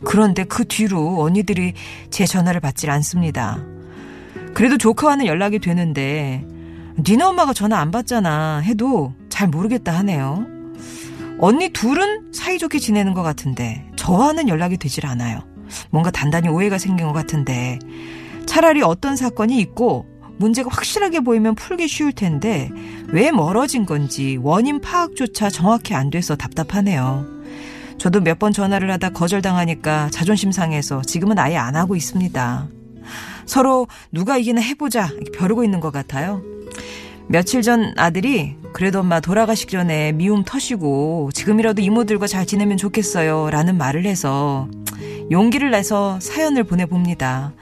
그런데 0.04 0.44
그 0.44 0.64
뒤로 0.64 1.20
언니들이 1.22 1.74
제 2.10 2.26
전화를 2.26 2.60
받질 2.60 2.90
않습니다. 2.90 3.62
그래도 4.54 4.78
조카와는 4.78 5.26
연락이 5.26 5.58
되는데 5.58 6.44
니네 6.98 7.24
엄마가 7.24 7.52
전화 7.52 7.78
안 7.78 7.90
받잖아 7.90 8.58
해도 8.58 9.14
잘 9.28 9.48
모르겠다 9.48 9.92
하네요. 9.98 10.46
언니 11.38 11.70
둘은 11.70 12.32
사이좋게 12.32 12.78
지내는 12.78 13.14
것 13.14 13.22
같은데 13.22 13.86
저와는 13.96 14.48
연락이 14.48 14.76
되질 14.76 15.06
않아요. 15.06 15.40
뭔가 15.90 16.10
단단히 16.10 16.48
오해가 16.48 16.78
생긴 16.78 17.06
것 17.06 17.12
같은데 17.12 17.78
차라리 18.46 18.82
어떤 18.82 19.16
사건이 19.16 19.58
있고 19.60 20.06
문제가 20.36 20.70
확실하게 20.70 21.20
보이면 21.20 21.54
풀기 21.54 21.86
쉬울 21.86 22.12
텐데 22.12 22.70
왜 23.08 23.30
멀어진 23.30 23.86
건지 23.86 24.38
원인 24.42 24.80
파악조차 24.80 25.50
정확히 25.50 25.94
안 25.94 26.10
돼서 26.10 26.34
답답하네요. 26.34 27.39
저도 28.00 28.20
몇 28.22 28.38
번 28.38 28.52
전화를 28.54 28.90
하다 28.92 29.10
거절당하니까 29.10 30.08
자존심 30.10 30.50
상해서 30.52 31.02
지금은 31.02 31.38
아예 31.38 31.56
안 31.58 31.76
하고 31.76 31.94
있습니다. 31.96 32.66
서로 33.44 33.86
누가 34.10 34.38
이기나 34.38 34.62
해보자 34.62 35.10
벼르고 35.34 35.64
있는 35.64 35.80
것 35.80 35.92
같아요. 35.92 36.40
며칠 37.28 37.60
전 37.60 37.92
아들이 37.98 38.56
그래도 38.72 39.00
엄마 39.00 39.20
돌아가시기 39.20 39.72
전에 39.72 40.12
미움 40.12 40.42
터시고 40.44 41.30
지금이라도 41.34 41.82
이모들과 41.82 42.26
잘 42.26 42.46
지내면 42.46 42.78
좋겠어요 42.78 43.50
라는 43.50 43.76
말을 43.76 44.06
해서 44.06 44.66
용기를 45.30 45.70
내서 45.70 46.18
사연을 46.20 46.64
보내봅니다. 46.64 47.52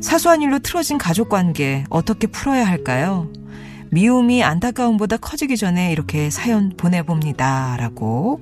사소한 0.00 0.42
일로 0.42 0.58
틀어진 0.58 0.98
가족 0.98 1.28
관계 1.28 1.84
어떻게 1.88 2.26
풀어야 2.26 2.66
할까요? 2.66 3.28
미움이 3.90 4.42
안타까움보다 4.42 5.18
커지기 5.18 5.56
전에 5.56 5.92
이렇게 5.92 6.30
사연 6.30 6.72
보내봅니다. 6.76 7.76
라고. 7.78 8.40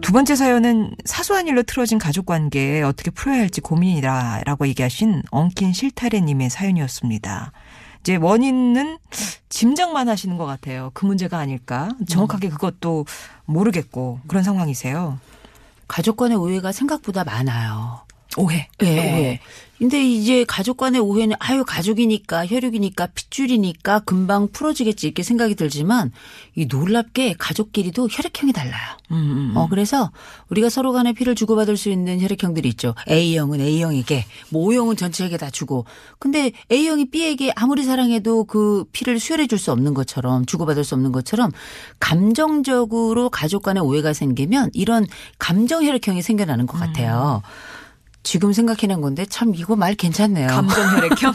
두 0.00 0.12
번째 0.12 0.34
사연은 0.36 0.94
사소한 1.04 1.46
일로 1.46 1.62
틀어진 1.62 1.98
가족 1.98 2.26
관계 2.26 2.82
어떻게 2.82 3.10
풀어야 3.10 3.40
할지 3.40 3.60
고민이다. 3.60 4.42
라고 4.44 4.66
얘기하신 4.66 5.22
엉킨 5.30 5.72
실타래님의 5.72 6.50
사연이었습니다. 6.50 7.52
이제 8.00 8.16
원인은 8.16 8.98
짐작만 9.48 10.08
하시는 10.08 10.36
것 10.36 10.44
같아요. 10.46 10.90
그 10.94 11.06
문제가 11.06 11.38
아닐까. 11.38 11.90
정확하게 12.08 12.50
그것도 12.50 13.06
모르겠고 13.46 14.20
그런 14.26 14.42
상황이세요. 14.42 15.18
가족 15.88 16.16
간의 16.16 16.36
오해가 16.36 16.72
생각보다 16.72 17.24
많아요. 17.24 18.03
오해. 18.36 18.68
예. 18.82 18.86
오해. 18.86 19.40
근데 19.76 20.02
이제 20.02 20.44
가족 20.44 20.76
간의 20.76 21.00
오해는 21.00 21.34
아유 21.40 21.64
가족이니까 21.66 22.46
혈육이니까 22.46 23.08
핏줄이니까 23.08 23.98
금방 24.00 24.48
풀어지겠지 24.48 25.08
이렇게 25.08 25.24
생각이 25.24 25.56
들지만 25.56 26.12
이 26.54 26.66
놀랍게 26.66 27.34
가족끼리도 27.38 28.08
혈액형이 28.08 28.52
달라요. 28.52 28.96
음, 29.10 29.16
음. 29.16 29.56
어 29.56 29.66
그래서 29.68 30.12
우리가 30.48 30.70
서로 30.70 30.92
간에 30.92 31.12
피를 31.12 31.34
주고받을 31.34 31.76
수 31.76 31.90
있는 31.90 32.20
혈액형들이 32.20 32.68
있죠. 32.70 32.94
A형은 33.10 33.60
A형에게, 33.60 34.24
뭐 34.50 34.62
O형은 34.62 34.96
전체에게 34.96 35.36
다 35.36 35.50
주고. 35.50 35.86
근데 36.20 36.52
A형이 36.70 37.10
B에게 37.10 37.52
아무리 37.56 37.82
사랑해도 37.82 38.44
그 38.44 38.84
피를 38.92 39.18
수혈해 39.18 39.48
줄 39.48 39.58
수 39.58 39.72
없는 39.72 39.92
것처럼 39.94 40.46
주고받을 40.46 40.84
수 40.84 40.94
없는 40.94 41.10
것처럼 41.12 41.50
감정적으로 42.00 43.28
가족 43.30 43.62
간의 43.62 43.82
오해가 43.82 44.12
생기면 44.12 44.70
이런 44.72 45.06
감정 45.38 45.84
혈액형이 45.84 46.22
생겨나는 46.22 46.66
것 46.66 46.78
같아요. 46.78 47.42
지금 48.24 48.52
생각해낸 48.52 49.00
건데 49.00 49.24
참 49.28 49.54
이거 49.54 49.76
말 49.76 49.94
괜찮네요. 49.94 50.48
감정 50.48 50.96
혈액형. 50.96 51.32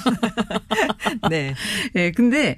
네. 1.29 1.53
예, 1.95 2.11
근데 2.11 2.57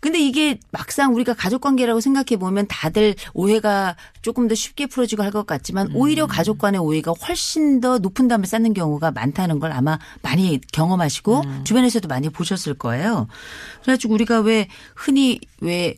근데 0.00 0.20
이게 0.20 0.58
막상 0.70 1.14
우리가 1.14 1.34
가족 1.34 1.62
관계라고 1.62 2.00
생각해 2.00 2.36
보면 2.38 2.66
다들 2.68 3.14
오해가 3.34 3.96
조금 4.22 4.46
더 4.48 4.54
쉽게 4.54 4.86
풀어지고 4.86 5.22
할 5.24 5.30
것 5.30 5.46
같지만 5.46 5.86
음. 5.88 5.96
오히려 5.96 6.26
가족 6.26 6.58
간의 6.58 6.80
오해가 6.80 7.12
훨씬 7.12 7.80
더 7.80 7.98
높은 7.98 8.26
담을 8.28 8.46
쌓는 8.46 8.74
경우가 8.74 9.12
많다는 9.12 9.60
걸 9.60 9.72
아마 9.72 9.98
많이 10.22 10.60
경험하시고 10.72 11.40
음. 11.44 11.64
주변에서도 11.64 12.06
많이 12.08 12.28
보셨을 12.28 12.74
거예요. 12.74 13.28
그래가지고 13.82 14.12
우리가 14.14 14.40
왜 14.40 14.66
흔히 14.94 15.40
왜 15.60 15.94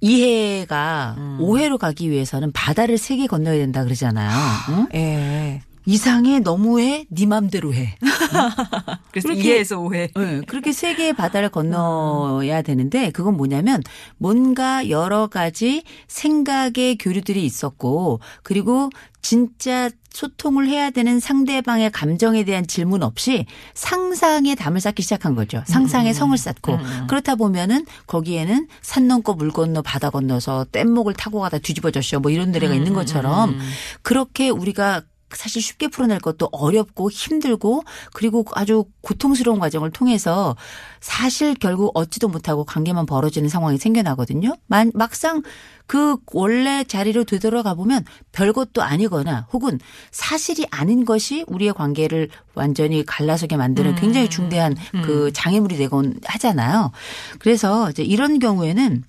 이해가 0.00 1.14
음. 1.18 1.36
오해로 1.40 1.78
가기 1.78 2.10
위해서는 2.10 2.52
바다를 2.52 2.98
세 2.98 3.16
개 3.16 3.26
건너야 3.26 3.56
된다 3.58 3.84
그러잖아요. 3.84 4.30
응? 4.70 4.86
예. 4.94 5.60
이상해 5.92 6.40
너무해 6.40 7.06
네 7.08 7.24
맘대로 7.24 7.72
해. 7.72 7.96
그래서 9.10 9.26
그렇게- 9.28 9.42
이해해서 9.42 9.78
오해. 9.78 10.10
네, 10.14 10.42
그렇게 10.46 10.70
세 10.72 10.94
개의 10.94 11.14
바다를 11.14 11.48
건너야 11.48 12.60
되는데 12.60 13.10
그건 13.10 13.38
뭐냐면 13.38 13.82
뭔가 14.18 14.90
여러 14.90 15.28
가지 15.28 15.84
생각의 16.06 16.98
교류들이 16.98 17.42
있었고 17.42 18.20
그리고 18.42 18.90
진짜 19.22 19.88
소통을 20.10 20.68
해야 20.68 20.90
되는 20.90 21.20
상대방의 21.20 21.90
감정에 21.90 22.44
대한 22.44 22.66
질문 22.66 23.02
없이 23.02 23.46
상상의 23.72 24.56
담을 24.56 24.82
쌓기 24.82 25.02
시작한 25.02 25.34
거죠. 25.34 25.62
상상의 25.66 26.12
성을 26.12 26.36
쌓고 26.36 26.78
그렇다 27.08 27.34
보면은 27.36 27.86
거기에는 28.06 28.68
산 28.82 29.08
넘고 29.08 29.34
물 29.34 29.50
건너 29.52 29.80
바다 29.80 30.10
건너서 30.10 30.66
뗏목을 30.70 31.14
타고 31.14 31.40
가다 31.40 31.58
뒤집어졌어 31.58 32.20
뭐 32.20 32.30
이런 32.30 32.52
노래가 32.52 32.74
있는 32.74 32.92
것처럼 32.92 33.58
그렇게 34.02 34.50
우리가 34.50 35.00
사실 35.30 35.60
쉽게 35.60 35.88
풀어낼 35.88 36.18
것도 36.20 36.48
어렵고 36.52 37.10
힘들고 37.10 37.82
그리고 38.14 38.44
아주 38.54 38.84
고통스러운 39.02 39.58
과정을 39.58 39.90
통해서 39.90 40.56
사실 41.00 41.54
결국 41.54 41.90
얻지도 41.94 42.28
못하고 42.28 42.64
관계만 42.64 43.06
벌어지는 43.06 43.48
상황이 43.48 43.78
생겨나거든요. 43.78 44.56
만- 44.66 44.90
막상 44.94 45.42
그 45.86 46.16
원래 46.32 46.84
자리로 46.84 47.24
되돌아가 47.24 47.74
보면 47.74 48.04
별것도 48.32 48.82
아니거나 48.82 49.46
혹은 49.52 49.78
사실이 50.10 50.66
아닌 50.70 51.04
것이 51.04 51.44
우리의 51.46 51.72
관계를 51.72 52.28
완전히 52.54 53.04
갈라서게 53.06 53.56
만드는 53.56 53.92
굉장히 53.96 54.28
중대한 54.28 54.76
그 55.04 55.32
장애물이 55.32 55.76
되곤 55.76 56.20
하잖아요. 56.24 56.90
그래서 57.38 57.90
이제 57.90 58.02
이런 58.02 58.38
경우에는 58.38 59.04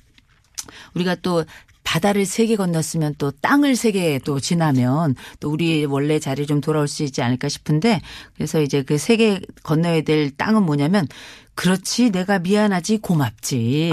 우리가 0.93 1.15
또 1.15 1.43
바다를 1.89 2.25
세 2.27 2.45
개 2.45 2.55
건넜으면 2.55 3.15
또 3.17 3.31
땅을 3.31 3.75
세 3.75 3.91
개 3.91 4.19
또 4.23 4.39
지나면 4.39 5.15
또 5.39 5.49
우리 5.49 5.85
원래 5.85 6.19
자리 6.19 6.45
좀 6.45 6.61
돌아올 6.61 6.87
수 6.87 7.01
있지 7.01 7.23
않을까 7.23 7.49
싶은데 7.49 7.99
그래서 8.35 8.61
이제 8.61 8.83
그 8.83 8.93
세 8.95 9.17
개 9.17 9.39
건너야 9.63 10.01
될 10.01 10.29
땅은 10.29 10.61
뭐냐면 10.63 11.07
그렇지 11.55 12.11
내가 12.11 12.37
미안하지 12.39 12.99
고맙지. 12.99 13.91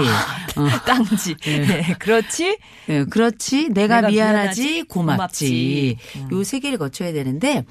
어. 0.55 0.67
땅지. 0.85 1.35
네. 1.43 1.95
그렇지. 1.99 2.57
예, 2.87 3.03
그렇지. 3.05 3.69
내가, 3.69 3.95
내가 4.01 4.07
미안하지, 4.09 4.61
미안하지, 4.61 4.83
고맙지. 4.83 5.97
고맙지. 6.13 6.35
요세 6.35 6.59
개를 6.59 6.77
거쳐야 6.77 7.11
되는데 7.11 7.65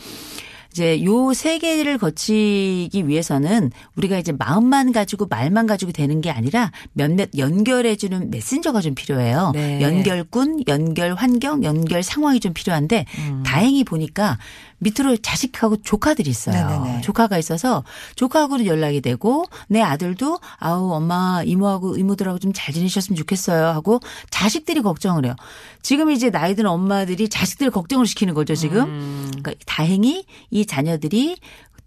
이제 0.76 1.02
요 1.06 1.32
세 1.32 1.58
개를 1.58 1.96
거치기 1.96 3.08
위해서는 3.08 3.70
우리가 3.96 4.18
이제 4.18 4.32
마음만 4.32 4.92
가지고 4.92 5.26
말만 5.26 5.66
가지고 5.66 5.92
되는 5.92 6.20
게 6.20 6.30
아니라 6.30 6.70
몇몇 6.92 7.30
연결해주는 7.36 8.30
메신저가 8.30 8.82
좀 8.82 8.94
필요해요. 8.94 9.52
네. 9.54 9.80
연결군, 9.80 10.64
연결 10.68 11.14
환경, 11.14 11.64
연결 11.64 12.02
상황이 12.02 12.40
좀 12.40 12.52
필요한데 12.52 13.06
음. 13.18 13.42
다행히 13.44 13.84
보니까 13.84 14.38
밑으로 14.78 15.16
자식하고 15.16 15.82
조카들이 15.82 16.28
있어요. 16.28 16.54
네네네. 16.68 17.00
조카가 17.02 17.38
있어서 17.38 17.84
조카하고는 18.16 18.66
연락이 18.66 19.00
되고 19.00 19.44
내 19.68 19.80
아들도 19.80 20.38
아우 20.58 20.92
엄마 20.92 21.42
이모하고 21.44 21.96
이모들하고 21.96 22.38
좀 22.38 22.52
잘 22.56 22.72
지내셨으면 22.72 23.16
좋겠어요 23.16 23.66
하고 23.66 24.00
자식들이 24.30 24.80
걱정을 24.80 25.26
해요. 25.26 25.34
지금 25.82 26.10
이제 26.10 26.30
나이 26.30 26.54
든 26.54 26.66
엄마들이 26.66 27.28
자식들 27.28 27.70
걱정을 27.70 28.06
시키는 28.06 28.34
거죠 28.34 28.54
지금. 28.54 28.84
음. 28.84 29.26
그러니까 29.30 29.52
다행히 29.66 30.24
이 30.50 30.64
자녀들이 30.64 31.36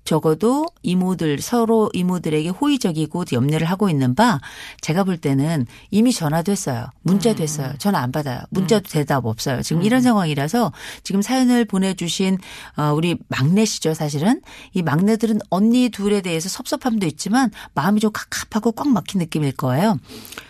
적어도 0.09 0.65
이모들 0.81 1.39
서로 1.39 1.91
이모들에게 1.93 2.49
호의적이고 2.49 3.25
염려를 3.31 3.67
하고 3.67 3.91
있는 3.91 4.15
바 4.15 4.41
제가 4.81 5.03
볼 5.03 5.17
때는 5.17 5.67
이미 5.91 6.11
전화도 6.11 6.51
했어요. 6.51 6.87
문자도 7.03 7.43
했어요. 7.43 7.73
전화 7.77 7.99
안 7.99 8.11
받아요. 8.11 8.39
문자도 8.49 8.89
대답 8.89 9.27
없어요. 9.27 9.61
지금 9.61 9.83
이런 9.83 10.01
상황이라서 10.01 10.71
지금 11.03 11.21
사연을 11.21 11.65
보내주신 11.65 12.39
어, 12.75 12.91
우리 12.95 13.19
막내시죠 13.27 13.93
사실은 13.93 14.41
이 14.73 14.81
막내들은 14.81 15.41
언니 15.51 15.89
둘에 15.89 16.21
대해서 16.21 16.49
섭섭함도 16.49 17.05
있지만 17.05 17.51
마음이 17.75 17.99
좀 17.99 18.09
갑갑하고 18.11 18.71
꽉 18.71 18.87
막힌 18.87 19.19
느낌일 19.19 19.51
거예요. 19.57 19.99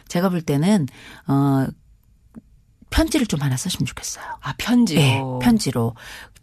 제가 0.08 0.30
볼 0.30 0.42
때는 0.42 0.88
어 1.28 1.68
편지를 2.92 3.28
좀 3.28 3.42
하나 3.42 3.58
쓰시면 3.58 3.86
좋겠어요. 3.86 4.24
아, 4.42 4.54
편지요. 4.58 5.00
네, 5.00 5.22
편지로. 5.42 5.96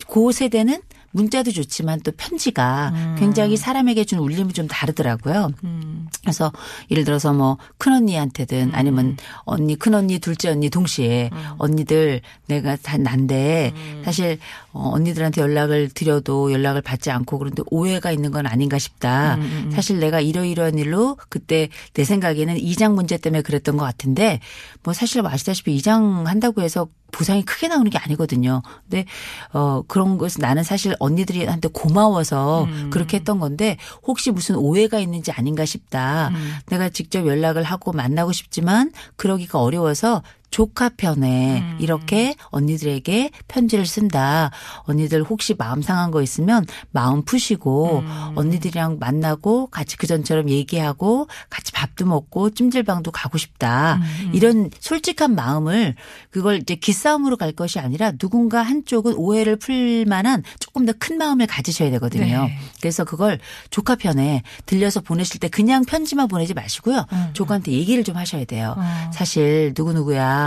그 0.06 0.32
세대는 0.32 0.82
문자도 1.16 1.50
좋지만 1.50 2.00
또 2.02 2.12
편지가 2.12 3.16
굉장히 3.18 3.56
사람에게 3.56 4.04
준 4.04 4.18
울림이 4.18 4.52
좀 4.52 4.68
다르더라고요. 4.68 5.50
음. 5.64 6.08
그래서 6.22 6.52
예를 6.90 7.04
들어서 7.04 7.32
뭐 7.32 7.56
큰 7.78 7.92
언니한테든 7.92 8.70
아니면 8.74 9.16
언니, 9.44 9.76
큰 9.76 9.94
언니, 9.94 10.18
둘째 10.18 10.48
언니 10.50 10.70
동시에 10.70 11.30
언니들 11.58 12.20
내가 12.46 12.76
다 12.76 12.96
난데 12.96 13.72
사실 14.04 14.38
어, 14.72 14.90
언니들한테 14.94 15.40
연락을 15.40 15.88
드려도 15.90 16.52
연락을 16.52 16.82
받지 16.82 17.10
않고 17.10 17.38
그런데 17.38 17.62
오해가 17.70 18.10
있는 18.10 18.30
건 18.30 18.46
아닌가 18.46 18.78
싶다. 18.78 19.38
사실 19.72 20.00
내가 20.00 20.20
이러이러한 20.20 20.78
일로 20.78 21.16
그때 21.28 21.68
내 21.94 22.04
생각에는 22.04 22.56
이장 22.58 22.94
문제 22.94 23.16
때문에 23.16 23.42
그랬던 23.42 23.76
것 23.76 23.84
같은데 23.84 24.40
뭐 24.82 24.92
사실 24.92 25.24
아시다시피 25.24 25.74
이장 25.74 26.26
한다고 26.26 26.62
해서 26.62 26.88
보상이 27.12 27.44
크게 27.44 27.68
나오는 27.68 27.90
게 27.90 27.98
아니거든요. 27.98 28.62
근데 28.82 29.04
어 29.52 29.82
그런 29.86 30.18
것은 30.18 30.40
나는 30.42 30.62
사실 30.62 30.94
언니들한테 30.98 31.68
고마워서 31.72 32.68
그렇게 32.90 33.18
했던 33.18 33.38
건데 33.38 33.76
혹시 34.02 34.30
무슨 34.30 34.56
오해가 34.56 34.98
있는지 34.98 35.32
아닌가 35.32 35.64
싶다. 35.64 36.30
내가 36.66 36.88
직접 36.88 37.26
연락을 37.26 37.62
하고 37.62 37.92
만나고 37.92 38.32
싶지만 38.32 38.90
그러기가 39.16 39.60
어려워서 39.60 40.22
조카 40.50 40.88
편에 40.88 41.62
이렇게 41.78 42.34
언니들에게 42.50 43.30
편지를 43.46 43.84
쓴다. 43.86 44.50
언니들 44.84 45.22
혹시 45.22 45.54
마음 45.56 45.82
상한 45.82 46.10
거 46.10 46.22
있으면 46.22 46.64
마음 46.90 47.22
푸시고 47.24 48.02
언니들이랑 48.34 48.98
만나고 48.98 49.66
같이 49.68 49.96
그전처럼 49.96 50.48
얘기하고 50.48 51.28
같이 51.50 51.72
밥도 51.72 52.06
먹고 52.06 52.50
찜질방도 52.50 53.10
가고 53.10 53.38
싶다. 53.38 54.00
이런 54.32 54.70
솔직한 54.80 55.34
마음을 55.34 55.94
그걸 56.30 56.56
이제 56.58 56.74
기싸움으로 56.74 57.36
갈 57.36 57.52
것이 57.52 57.78
아니라 57.78 58.12
누군가 58.12 58.62
한쪽은 58.62 59.14
오해를 59.16 59.56
풀 59.56 60.04
만한 60.06 60.42
조금 60.58 60.84
더 60.86 60.92
큰 60.98 61.18
마음을 61.18 61.46
가지셔야 61.46 61.90
되거든요. 61.90 62.44
네. 62.46 62.58
그래서 62.80 63.04
그걸 63.04 63.38
조카 63.70 63.96
편에 63.96 64.42
들려서 64.64 65.00
보내실 65.00 65.40
때 65.40 65.48
그냥 65.48 65.84
편지만 65.84 66.26
보내지 66.26 66.54
마시고요. 66.54 67.04
조카한테 67.34 67.72
얘기를 67.72 68.02
좀 68.02 68.16
하셔야 68.16 68.44
돼요. 68.46 68.74
어. 68.78 69.10
사실 69.12 69.74
누구누구야 69.76 70.45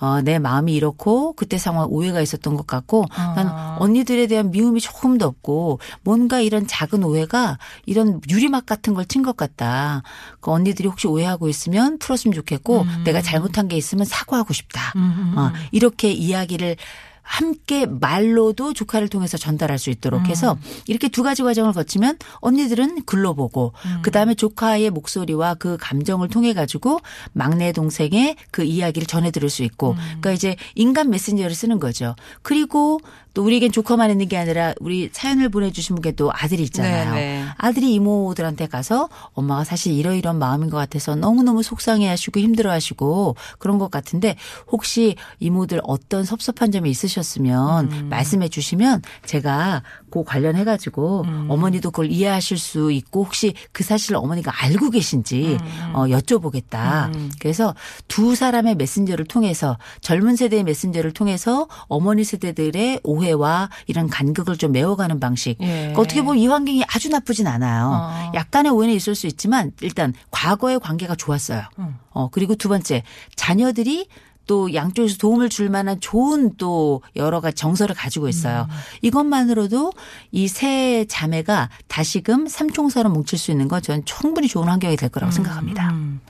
어, 0.00 0.20
내 0.22 0.38
마음이 0.38 0.74
이렇고 0.74 1.32
그때 1.34 1.58
상황 1.58 1.88
오해가 1.90 2.20
있었던 2.20 2.54
것 2.56 2.66
같고 2.66 3.06
난 3.34 3.48
언니들에 3.78 4.26
대한 4.26 4.50
미움이 4.50 4.80
조금 4.80 5.18
더 5.18 5.26
없고 5.26 5.80
뭔가 6.02 6.40
이런 6.40 6.66
작은 6.66 7.02
오해가 7.04 7.58
이런 7.86 8.20
유리막 8.28 8.66
같은 8.66 8.94
걸 8.94 9.04
친 9.06 9.22
것 9.22 9.36
같다. 9.36 10.02
그 10.40 10.50
언니들이 10.50 10.88
혹시 10.88 11.06
오해하고 11.06 11.48
있으면 11.48 11.98
풀었으면 11.98 12.34
좋겠고 12.34 12.84
내가 13.04 13.20
잘못한 13.22 13.68
게 13.68 13.76
있으면 13.76 14.04
사과하고 14.04 14.52
싶다. 14.52 14.92
어, 15.36 15.52
이렇게 15.72 16.10
이야기를 16.10 16.76
함께 17.24 17.86
말로도 17.86 18.74
조카를 18.74 19.08
통해서 19.08 19.36
전달할 19.36 19.78
수 19.78 19.90
있도록 19.90 20.28
해서 20.28 20.56
이렇게 20.86 21.08
두 21.08 21.22
가지 21.22 21.42
과정을 21.42 21.72
거치면 21.72 22.18
언니들은 22.36 23.04
글로 23.06 23.34
보고 23.34 23.72
그다음에 24.02 24.34
조카의 24.34 24.90
목소리와 24.90 25.54
그 25.54 25.76
감정을 25.80 26.28
통해 26.28 26.52
가지고 26.52 27.00
막내 27.32 27.72
동생의 27.72 28.36
그 28.50 28.62
이야기를 28.62 29.08
전해 29.08 29.30
들을 29.30 29.48
수 29.48 29.64
있고 29.64 29.94
그러니까 29.94 30.32
이제 30.32 30.56
인간 30.74 31.10
메신저를 31.10 31.54
쓰는 31.54 31.80
거죠. 31.80 32.14
그리고 32.42 33.00
또 33.34 33.42
우리에겐 33.42 33.72
조카만 33.72 34.10
있는 34.12 34.28
게 34.28 34.36
아니라 34.36 34.74
우리 34.78 35.10
사연을 35.12 35.48
보내주신 35.48 35.96
분께 35.96 36.12
또 36.12 36.30
아들이 36.32 36.62
있잖아요. 36.62 37.14
네, 37.14 37.20
네. 37.20 37.44
아들이 37.56 37.92
이모들한테 37.94 38.68
가서 38.68 39.08
엄마가 39.32 39.64
사실 39.64 39.92
이러이러한 39.92 40.38
마음인 40.38 40.70
것 40.70 40.76
같아서 40.76 41.16
너무너무 41.16 41.64
속상해 41.64 42.06
하시고 42.06 42.38
힘들어 42.38 42.70
하시고 42.70 43.34
그런 43.58 43.78
것 43.78 43.90
같은데 43.90 44.36
혹시 44.70 45.16
이모들 45.40 45.80
어떤 45.82 46.24
섭섭한 46.24 46.70
점이 46.70 46.88
있으신 46.88 47.13
많으셨으면 47.14 47.92
음. 47.92 48.08
말씀해 48.08 48.48
주시면 48.48 49.02
제가 49.24 49.82
그 50.10 50.24
관련해 50.24 50.64
가지고 50.64 51.22
음. 51.26 51.46
어머니도 51.48 51.90
그걸 51.90 52.10
이해하실 52.10 52.58
수 52.58 52.92
있고 52.92 53.24
혹시 53.24 53.54
그 53.72 53.82
사실을 53.82 54.16
어머니가 54.16 54.52
알고 54.64 54.90
계신지 54.90 55.58
음. 55.60 55.92
어, 55.94 56.04
여쭤보겠다. 56.06 57.12
그래서 57.40 57.74
두 58.08 58.34
사람의 58.34 58.76
메신저를 58.76 59.26
통해서 59.26 59.78
젊은 60.00 60.36
세대의 60.36 60.64
메신저를 60.64 61.12
통해서 61.12 61.68
어머니 61.88 62.24
세대들의 62.24 63.00
오해와 63.02 63.70
이런 63.86 64.08
간극을 64.08 64.56
좀 64.56 64.72
메워가는 64.72 65.20
방식. 65.20 65.56
예. 65.60 65.66
그러니까 65.66 66.00
어떻게 66.00 66.22
보면 66.22 66.38
이 66.38 66.46
환경이 66.46 66.84
아주 66.88 67.08
나쁘진 67.08 67.46
않아요. 67.46 67.90
어. 67.92 68.32
약간의 68.34 68.72
오해는 68.72 68.94
있을 68.94 69.14
수 69.14 69.26
있지만 69.26 69.72
일단 69.80 70.14
과거의 70.30 70.80
관계가 70.80 71.14
좋았어요. 71.16 71.62
음. 71.78 71.98
어 72.10 72.28
그리고 72.30 72.54
두 72.54 72.68
번째 72.68 73.02
자녀들이 73.34 74.06
또 74.46 74.72
양쪽에서 74.74 75.16
도움을 75.18 75.48
줄 75.50 75.68
만한 75.68 76.00
좋은 76.00 76.56
또 76.56 77.02
여러 77.16 77.40
가지 77.40 77.56
정서를 77.56 77.94
가지고 77.94 78.28
있어요. 78.28 78.66
음. 78.70 78.74
이것만으로도 79.02 79.92
이 80.32 80.48
세 80.54 81.04
자매가 81.08 81.68
다시금 81.88 82.46
삼총사로 82.46 83.10
뭉칠 83.10 83.38
수 83.38 83.50
있는 83.50 83.66
건 83.66 83.82
저는 83.82 84.04
충분히 84.04 84.46
좋은 84.46 84.68
환경이 84.68 84.96
될 84.96 85.08
거라고 85.08 85.32
생각합니다. 85.32 85.90
음. 85.90 86.20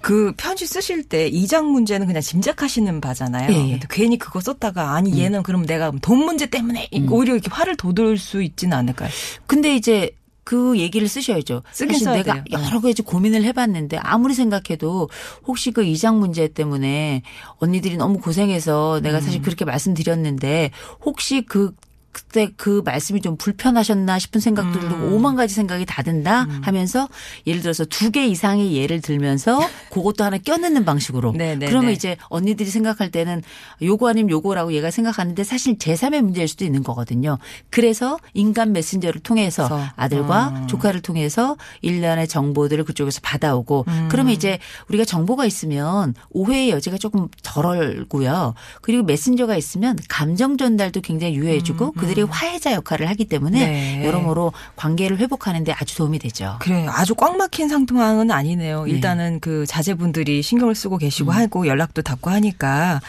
그 0.00 0.32
편지 0.36 0.66
쓰실 0.66 1.04
때 1.04 1.26
이장 1.26 1.66
문제는 1.72 2.06
그냥 2.06 2.22
짐작하시는 2.22 3.00
바잖아요. 3.00 3.52
예, 3.52 3.72
예. 3.72 3.80
괜히 3.90 4.18
그거 4.18 4.40
썼다가 4.40 4.92
아니 4.94 5.18
얘는 5.20 5.42
그럼 5.42 5.66
내가 5.66 5.90
돈 6.02 6.18
문제 6.24 6.46
때문에 6.46 6.88
오히려 7.10 7.34
이렇게 7.34 7.48
화를 7.50 7.76
돋을 7.76 8.16
수 8.18 8.42
있지는 8.42 8.76
않을까요? 8.76 9.08
근데 9.46 9.74
이제 9.74 10.10
그 10.44 10.78
얘기를 10.78 11.08
쓰셔야죠. 11.08 11.62
사실 11.72 12.10
내가 12.10 12.34
돼요. 12.34 12.44
여러 12.52 12.80
가지 12.80 13.02
고민을 13.02 13.44
해봤는데 13.44 13.96
아무리 13.96 14.34
생각해도 14.34 15.08
혹시 15.46 15.70
그 15.72 15.82
이장 15.84 16.20
문제 16.20 16.48
때문에 16.48 17.22
언니들이 17.58 17.96
너무 17.96 18.18
고생해서 18.18 19.00
내가 19.02 19.18
음. 19.18 19.22
사실 19.22 19.42
그렇게 19.42 19.64
말씀드렸는데 19.64 20.70
혹시 21.04 21.42
그 21.42 21.72
그때 22.14 22.48
그 22.56 22.80
말씀이 22.84 23.20
좀 23.20 23.36
불편하셨나 23.36 24.18
싶은 24.18 24.40
생각도 24.40 24.80
들고 24.80 24.94
음. 24.94 25.12
오만 25.12 25.34
가지 25.36 25.52
생각이 25.54 25.84
다 25.84 26.02
든다 26.02 26.46
하면서 26.62 27.08
예를 27.46 27.60
들어서 27.60 27.84
두 27.84 28.14
개 28.14 28.26
이상의 28.28 28.76
예를 28.76 29.00
들면서 29.00 29.58
그것도 29.90 30.22
하나 30.22 30.38
껴넣는 30.38 30.84
방식으로 30.84 31.32
네, 31.32 31.56
네, 31.56 31.66
그러면 31.66 31.88
네. 31.88 31.94
이제 31.94 32.16
언니들이 32.28 32.70
생각할 32.70 33.10
때는 33.10 33.42
요거 33.82 34.08
아니면 34.08 34.30
요거라고 34.30 34.72
얘가 34.72 34.92
생각하는데 34.92 35.42
사실 35.42 35.78
제3의 35.78 36.22
문제일 36.22 36.46
수도 36.46 36.64
있는 36.64 36.84
거거든요. 36.84 37.38
그래서 37.70 38.18
인간 38.34 38.72
메신저를 38.72 39.20
통해서 39.22 39.66
그래서, 39.66 39.90
아들과 39.96 40.62
어. 40.62 40.66
조카를 40.68 41.00
통해서 41.00 41.56
일련의 41.82 42.28
정보들을 42.28 42.84
그쪽에서 42.84 43.20
받아오고 43.24 43.84
음. 43.88 44.08
그러면 44.10 44.32
이제 44.32 44.60
우리가 44.88 45.04
정보가 45.04 45.44
있으면 45.44 46.14
오해의 46.30 46.70
여지가 46.70 46.98
조금 46.98 47.26
덜고요. 47.42 48.54
그리고 48.80 49.02
메신저가 49.02 49.56
있으면 49.56 49.98
감정 50.08 50.56
전달도 50.56 51.00
굉장히 51.00 51.34
유효해주고 51.34 51.92
그들이 52.08 52.22
화해자 52.22 52.72
역할을 52.72 53.08
하기 53.10 53.24
때문에 53.26 53.58
음, 53.60 54.00
네. 54.00 54.06
여러모로 54.06 54.52
관계를 54.76 55.18
회복하는데 55.18 55.72
아주 55.72 55.96
도움이 55.96 56.18
되죠. 56.18 56.56
그래 56.60 56.86
아주 56.88 57.14
꽉 57.14 57.36
막힌 57.36 57.68
상황은 57.68 58.30
아니네요. 58.30 58.84
네. 58.84 58.90
일단은 58.90 59.40
그 59.40 59.66
자제분들이 59.66 60.42
신경을 60.42 60.74
쓰고 60.74 60.98
계시고 60.98 61.32
하고 61.32 61.66
연락도 61.66 62.02
닿고 62.02 62.30
하니까 62.30 63.00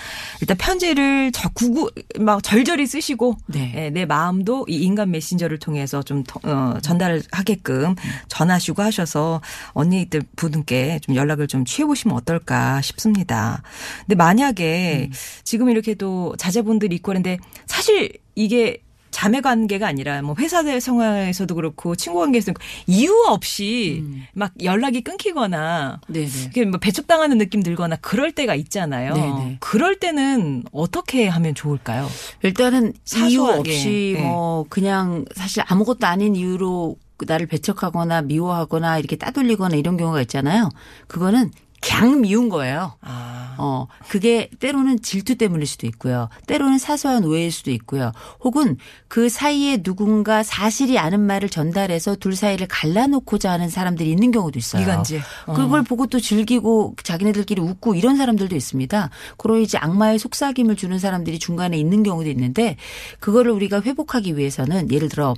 일단 0.41 0.57
편지를 0.57 1.31
저 1.31 1.49
구구 1.49 1.91
막 2.19 2.41
절절히 2.43 2.87
쓰시고 2.87 3.37
네. 3.47 3.73
예, 3.75 3.89
내 3.89 4.05
마음도 4.05 4.65
이 4.67 4.77
인간 4.77 5.11
메신저를 5.11 5.59
통해서 5.59 6.01
좀 6.03 6.23
더- 6.23 6.39
어, 6.43 6.79
전달을 6.81 7.23
하게끔 7.31 7.95
전하시고 8.27 8.81
하셔서 8.81 9.41
언니들 9.73 10.21
분께 10.35 10.99
좀 11.01 11.15
연락을 11.15 11.47
좀 11.47 11.65
취해보시면 11.65 12.15
어떨까 12.17 12.81
싶습니다. 12.81 13.61
근데 14.01 14.15
만약에 14.15 15.09
지금 15.43 15.69
이렇게 15.69 15.95
또 15.95 16.35
자제분들이 16.37 16.95
있고 16.97 17.09
그런데 17.11 17.37
사실 17.67 18.11
이게 18.35 18.77
자매 19.15 19.39
관계가 19.39 19.87
아니라 19.87 20.21
뭐 20.21 20.35
회사 20.39 20.61
내 20.61 20.81
상황에서도 20.81 21.55
그렇고 21.55 21.95
친구 21.95 22.19
관계에서도 22.19 22.53
그렇고 22.53 22.69
이유 22.85 23.13
없이 23.29 24.03
막 24.33 24.51
연락이 24.61 24.99
끊기거나 24.99 26.01
네네. 26.09 26.27
이렇게 26.41 26.65
뭐 26.65 26.81
배척당하는 26.81 27.37
느낌 27.37 27.63
들거나 27.63 27.95
그럴 27.95 28.33
때가 28.33 28.55
있잖아요. 28.55 29.13
네네. 29.13 29.57
그럴 29.61 30.01
때는 30.01 30.65
어떻게 30.73 31.29
하면 31.29 31.55
좋을까요? 31.55 32.09
일단은 32.43 32.87
이유 32.87 32.93
사소하게. 33.05 33.59
없이 33.59 34.15
네. 34.17 34.21
뭐 34.21 34.65
그냥 34.67 35.23
사실 35.33 35.63
아무것도 35.65 36.05
아닌 36.05 36.35
이유로 36.35 36.97
나를 37.25 37.47
배척하거나 37.47 38.23
미워하거나 38.23 38.99
이렇게 38.99 39.15
따돌리거나 39.15 39.77
이런 39.77 39.95
경우가 39.95 40.19
있잖아요. 40.23 40.69
그거는 41.07 41.51
그냥 41.85 42.21
미운 42.21 42.49
거예요. 42.49 42.93
아, 43.01 43.55
어, 43.57 43.87
그게 44.09 44.49
때로는 44.59 45.01
질투 45.01 45.35
때문일 45.35 45.67
수도 45.67 45.87
있고요. 45.87 46.29
때로는 46.47 46.77
사소한 46.77 47.23
오해일 47.25 47.51
수도 47.51 47.71
있고요. 47.71 48.11
혹은 48.43 48.77
그 49.07 49.29
사이에 49.29 49.77
누군가 49.77 50.43
사실이 50.43 50.97
아는 50.97 51.21
말을 51.21 51.49
전달해서 51.49 52.15
둘 52.15 52.35
사이를 52.35 52.67
갈라놓고자 52.67 53.51
하는 53.51 53.69
사람들이 53.69 54.09
있는 54.09 54.31
경우도 54.31 54.57
있어요. 54.57 54.81
이간질. 54.81 55.21
어. 55.45 55.53
그걸 55.53 55.83
보고 55.83 56.07
또 56.07 56.19
즐기고 56.19 56.95
자기네들끼리 57.03 57.61
웃고 57.61 57.95
이런 57.95 58.17
사람들도 58.17 58.55
있습니다. 58.55 59.09
그로 59.37 59.57
이제 59.59 59.77
악마의 59.77 60.19
속삭임을 60.19 60.75
주는 60.75 60.97
사람들이 60.97 61.39
중간에 61.39 61.77
있는 61.77 62.03
경우도 62.03 62.29
있는데 62.29 62.77
그거를 63.19 63.51
우리가 63.51 63.81
회복하기 63.81 64.37
위해서는 64.37 64.91
예를 64.91 65.09
들어 65.09 65.33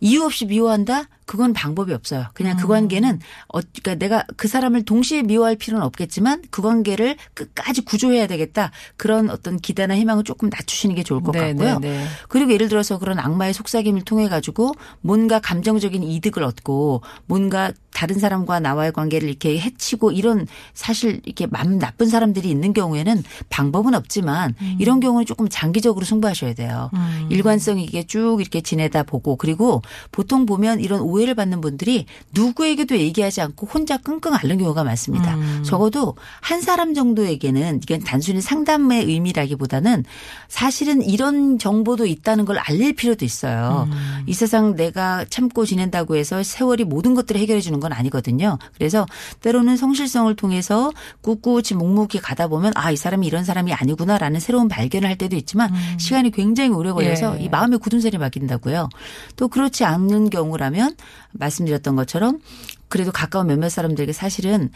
이유 0.00 0.24
없이 0.24 0.46
미워한다? 0.46 1.08
그건 1.26 1.52
방법이 1.52 1.92
없어요. 1.94 2.26
그냥 2.34 2.56
그 2.56 2.66
관계는 2.66 3.20
어, 3.48 3.60
그러니까 3.60 3.94
내가 3.94 4.24
그 4.36 4.48
사람을 4.48 4.84
동시에 4.84 5.22
미워할 5.22 5.56
필요는 5.56 5.81
없겠지만 5.82 6.42
그 6.50 6.62
관계를 6.62 7.16
끝까지 7.34 7.82
구조해야 7.82 8.26
되겠다. 8.26 8.70
그런 8.96 9.30
어떤 9.30 9.58
기대나 9.58 9.96
희망을 9.96 10.24
조금 10.24 10.48
낮추시는 10.50 10.94
게 10.94 11.02
좋을 11.02 11.22
것 11.22 11.32
네, 11.32 11.48
같고요. 11.48 11.78
네, 11.78 11.90
네. 11.90 12.06
그리고 12.28 12.52
예를 12.52 12.68
들어서 12.68 12.98
그런 12.98 13.18
악마의 13.18 13.54
속삭임을 13.54 14.02
통해 14.02 14.28
가지고 14.28 14.72
뭔가 15.00 15.40
감정적인 15.40 16.02
이득을 16.02 16.42
얻고 16.42 17.02
뭔가 17.26 17.72
다른 17.92 18.18
사람과 18.18 18.58
나와의 18.58 18.92
관계를 18.92 19.28
이렇게 19.28 19.58
해치고 19.60 20.12
이런 20.12 20.46
사실 20.74 21.20
이렇게 21.24 21.46
마음 21.46 21.78
나쁜 21.78 22.08
사람들이 22.08 22.48
있는 22.48 22.72
경우에는 22.72 23.22
방법은 23.50 23.94
없지만 23.94 24.54
이런 24.78 24.98
경우는 25.00 25.26
조금 25.26 25.48
장기적으로 25.48 26.04
승부하셔야 26.04 26.54
돼요. 26.54 26.90
일관성 27.28 27.78
있게 27.78 28.04
쭉 28.06 28.38
이렇게 28.40 28.60
지내다 28.60 29.02
보고 29.02 29.36
그리고 29.36 29.82
보통 30.10 30.46
보면 30.46 30.80
이런 30.80 31.00
오해를 31.00 31.34
받는 31.34 31.60
분들이 31.60 32.06
누구에게도 32.32 32.96
얘기하지 32.96 33.42
않고 33.42 33.66
혼자 33.66 33.98
끙끙 33.98 34.34
앓는 34.34 34.58
경우가 34.58 34.84
많습니다. 34.84 35.36
적어도 35.62 36.16
한 36.40 36.60
사람 36.60 36.94
정도에게는 36.94 37.80
이건 37.82 38.00
단순히 38.00 38.40
상담의 38.40 39.04
의미라기보다는 39.04 40.04
사실은 40.48 41.02
이런 41.02 41.58
정보도 41.58 42.06
있다는 42.06 42.44
걸 42.44 42.58
알릴 42.58 42.94
필요도 42.94 43.24
있어요. 43.24 43.88
이 44.26 44.32
세상 44.32 44.76
내가 44.76 45.24
참고 45.28 45.64
지낸다고 45.64 46.16
해서 46.16 46.42
세월이 46.42 46.84
모든 46.84 47.14
것들을 47.14 47.40
해결해 47.40 47.60
주는 47.60 47.80
건 47.80 47.92
아니거든요. 47.92 48.58
그래서 48.74 49.06
때로는 49.40 49.76
성실성을 49.76 50.34
통해서 50.36 50.92
꿋꿋이 51.22 51.76
묵묵히 51.76 52.20
가다 52.20 52.48
보면 52.48 52.72
아, 52.76 52.90
이 52.90 52.96
사람이 52.96 53.26
이런 53.26 53.44
사람이 53.44 53.72
아니구나라는 53.72 54.40
새로운 54.40 54.68
발견을 54.68 55.08
할 55.08 55.16
때도 55.16 55.36
있지만 55.36 55.70
시간이 55.98 56.30
굉장히 56.30 56.70
오래 56.70 56.90
걸려서 56.92 57.38
예. 57.38 57.44
이 57.44 57.48
마음의 57.48 57.78
굳은살이 57.78 58.18
막힌다고요. 58.18 58.88
또 59.36 59.48
그렇지 59.48 59.84
않는 59.84 60.30
경우라면 60.30 60.96
말씀드렸던 61.32 61.96
것처럼 61.96 62.40
그래도 62.88 63.10
가까운 63.10 63.46
몇몇 63.46 63.70
사람들에게 63.70 64.12
사실은 64.12 64.70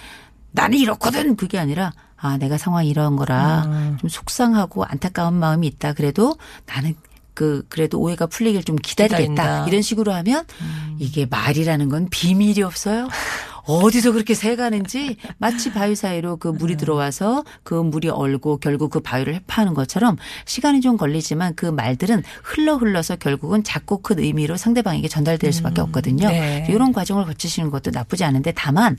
나는 0.57 0.79
이렇거든 0.79 1.37
그게 1.37 1.59
아니라 1.59 1.93
아 2.17 2.37
내가 2.39 2.59
상황이 2.59 2.89
이런 2.89 3.15
거라 3.17 3.65
좀 4.01 4.09
속상하고 4.09 4.85
안타까운 4.85 5.35
마음이 5.35 5.67
있다 5.67 5.93
그래도 5.93 6.37
나는 6.67 6.95
그 7.35 7.65
그래도 7.69 8.01
오해가 8.01 8.27
풀리길 8.27 8.65
좀 8.65 8.77
기다리겠다 8.77 9.27
기다린다. 9.27 9.67
이런 9.69 9.83
식으로 9.83 10.13
하면 10.15 10.45
이게 10.99 11.27
말이라는 11.27 11.89
건 11.91 12.09
비밀이 12.11 12.63
없어요. 12.63 13.09
어디서 13.67 14.13
그렇게 14.13 14.35
새 14.35 14.57
가는지 14.57 15.17
마치 15.39 15.73
바위 15.73 15.95
사이로 15.95 16.37
그 16.37 16.49
물이 16.49 16.77
들어와서 16.77 17.45
그 17.63 17.75
물이 17.75 18.09
얼고 18.09 18.59
결국 18.59 18.91
그 18.91 19.01
바위를 19.01 19.35
해파하는 19.35 19.75
것처럼 19.75 20.17
시간이 20.45 20.81
좀 20.81 20.97
걸리지만 20.97 21.55
그 21.57 21.67
말들은 21.67 22.23
흘러 22.43 22.77
흘러서 22.77 23.17
결국은 23.17 23.65
작고 23.65 24.03
큰 24.03 24.19
의미로 24.21 24.57
상대방에게 24.57 25.09
전달될 25.09 25.53
수밖에 25.53 25.81
없거든요. 25.81 26.29
네. 26.29 26.67
이런 26.69 26.93
과정을 26.93 27.25
거치시는 27.25 27.71
것도 27.71 27.91
나쁘지 27.91 28.25
않은데 28.25 28.53
다만 28.53 28.97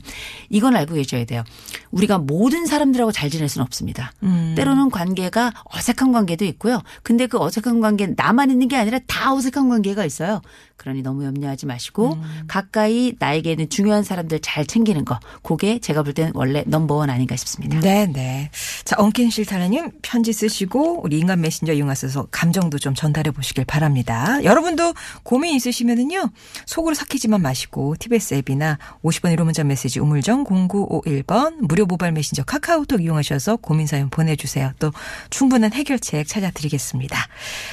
이건 0.50 0.76
알고 0.76 0.94
계셔야 0.94 1.24
돼요. 1.24 1.44
우리가 1.90 2.18
모든 2.18 2.66
사람들하고 2.66 3.12
잘 3.12 3.30
지낼 3.30 3.48
수는 3.48 3.64
없습니다. 3.64 4.12
음. 4.22 4.54
때로는 4.56 4.90
관계가 4.90 5.52
어색한 5.64 6.12
관계도 6.12 6.44
있고요. 6.44 6.82
근데 7.02 7.26
그 7.26 7.38
어색한 7.38 7.80
관계 7.80 8.06
나만 8.06 8.50
있는 8.50 8.68
게 8.68 8.76
아니라 8.76 8.98
다 9.06 9.32
어색한 9.34 9.68
관계가 9.68 10.04
있어요. 10.04 10.42
그러니 10.78 11.02
너무 11.02 11.24
염려하지 11.24 11.66
마시고 11.66 12.14
음. 12.14 12.44
가까이 12.48 13.14
나에게는 13.18 13.68
중요한 13.68 14.02
사람들 14.02 14.40
잘잘 14.40 14.66
챙기는 14.66 15.04
거. 15.04 15.20
그게 15.42 15.78
제가 15.78 16.02
볼 16.02 16.14
때는 16.14 16.32
원래 16.34 16.64
넘버원 16.66 17.10
아닌가 17.10 17.36
싶습니다. 17.36 17.78
네, 17.80 18.06
네. 18.06 18.50
자, 18.84 18.96
엉킨 18.98 19.30
실타라님 19.30 19.90
편지 20.02 20.32
쓰시고 20.32 21.02
우리 21.04 21.18
인간 21.18 21.40
메신저 21.40 21.72
이용하셔서 21.72 22.28
감정도 22.30 22.78
좀 22.78 22.94
전달해 22.94 23.30
보시길 23.30 23.64
바랍니다. 23.64 24.42
여러분도 24.42 24.94
고민 25.22 25.54
있으시면은요. 25.54 26.30
속으로 26.66 26.94
삭히지만 26.94 27.42
마시고 27.42 27.96
TBS 27.98 28.34
앱이나 28.34 28.78
50번 29.04 29.36
1호 29.36 29.44
문자 29.44 29.64
메시지 29.64 30.00
우물정 30.00 30.44
0951번 30.44 31.56
무료 31.60 31.86
모바일 31.86 32.12
메신저 32.12 32.44
카카오톡 32.44 33.02
이용하셔서 33.02 33.56
고민 33.56 33.86
사연 33.86 34.10
보내주세요. 34.10 34.72
또 34.78 34.92
충분한 35.30 35.72
해결책 35.72 36.26
찾아드리겠습니다. 36.26 37.18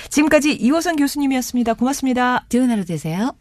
지금까지 0.09 0.53
이호선 0.53 0.95
교수님이었습니다. 0.97 1.73
고맙습니다. 1.75 2.45
좋은 2.49 2.69
하루 2.69 2.85
되세요. 2.95 3.35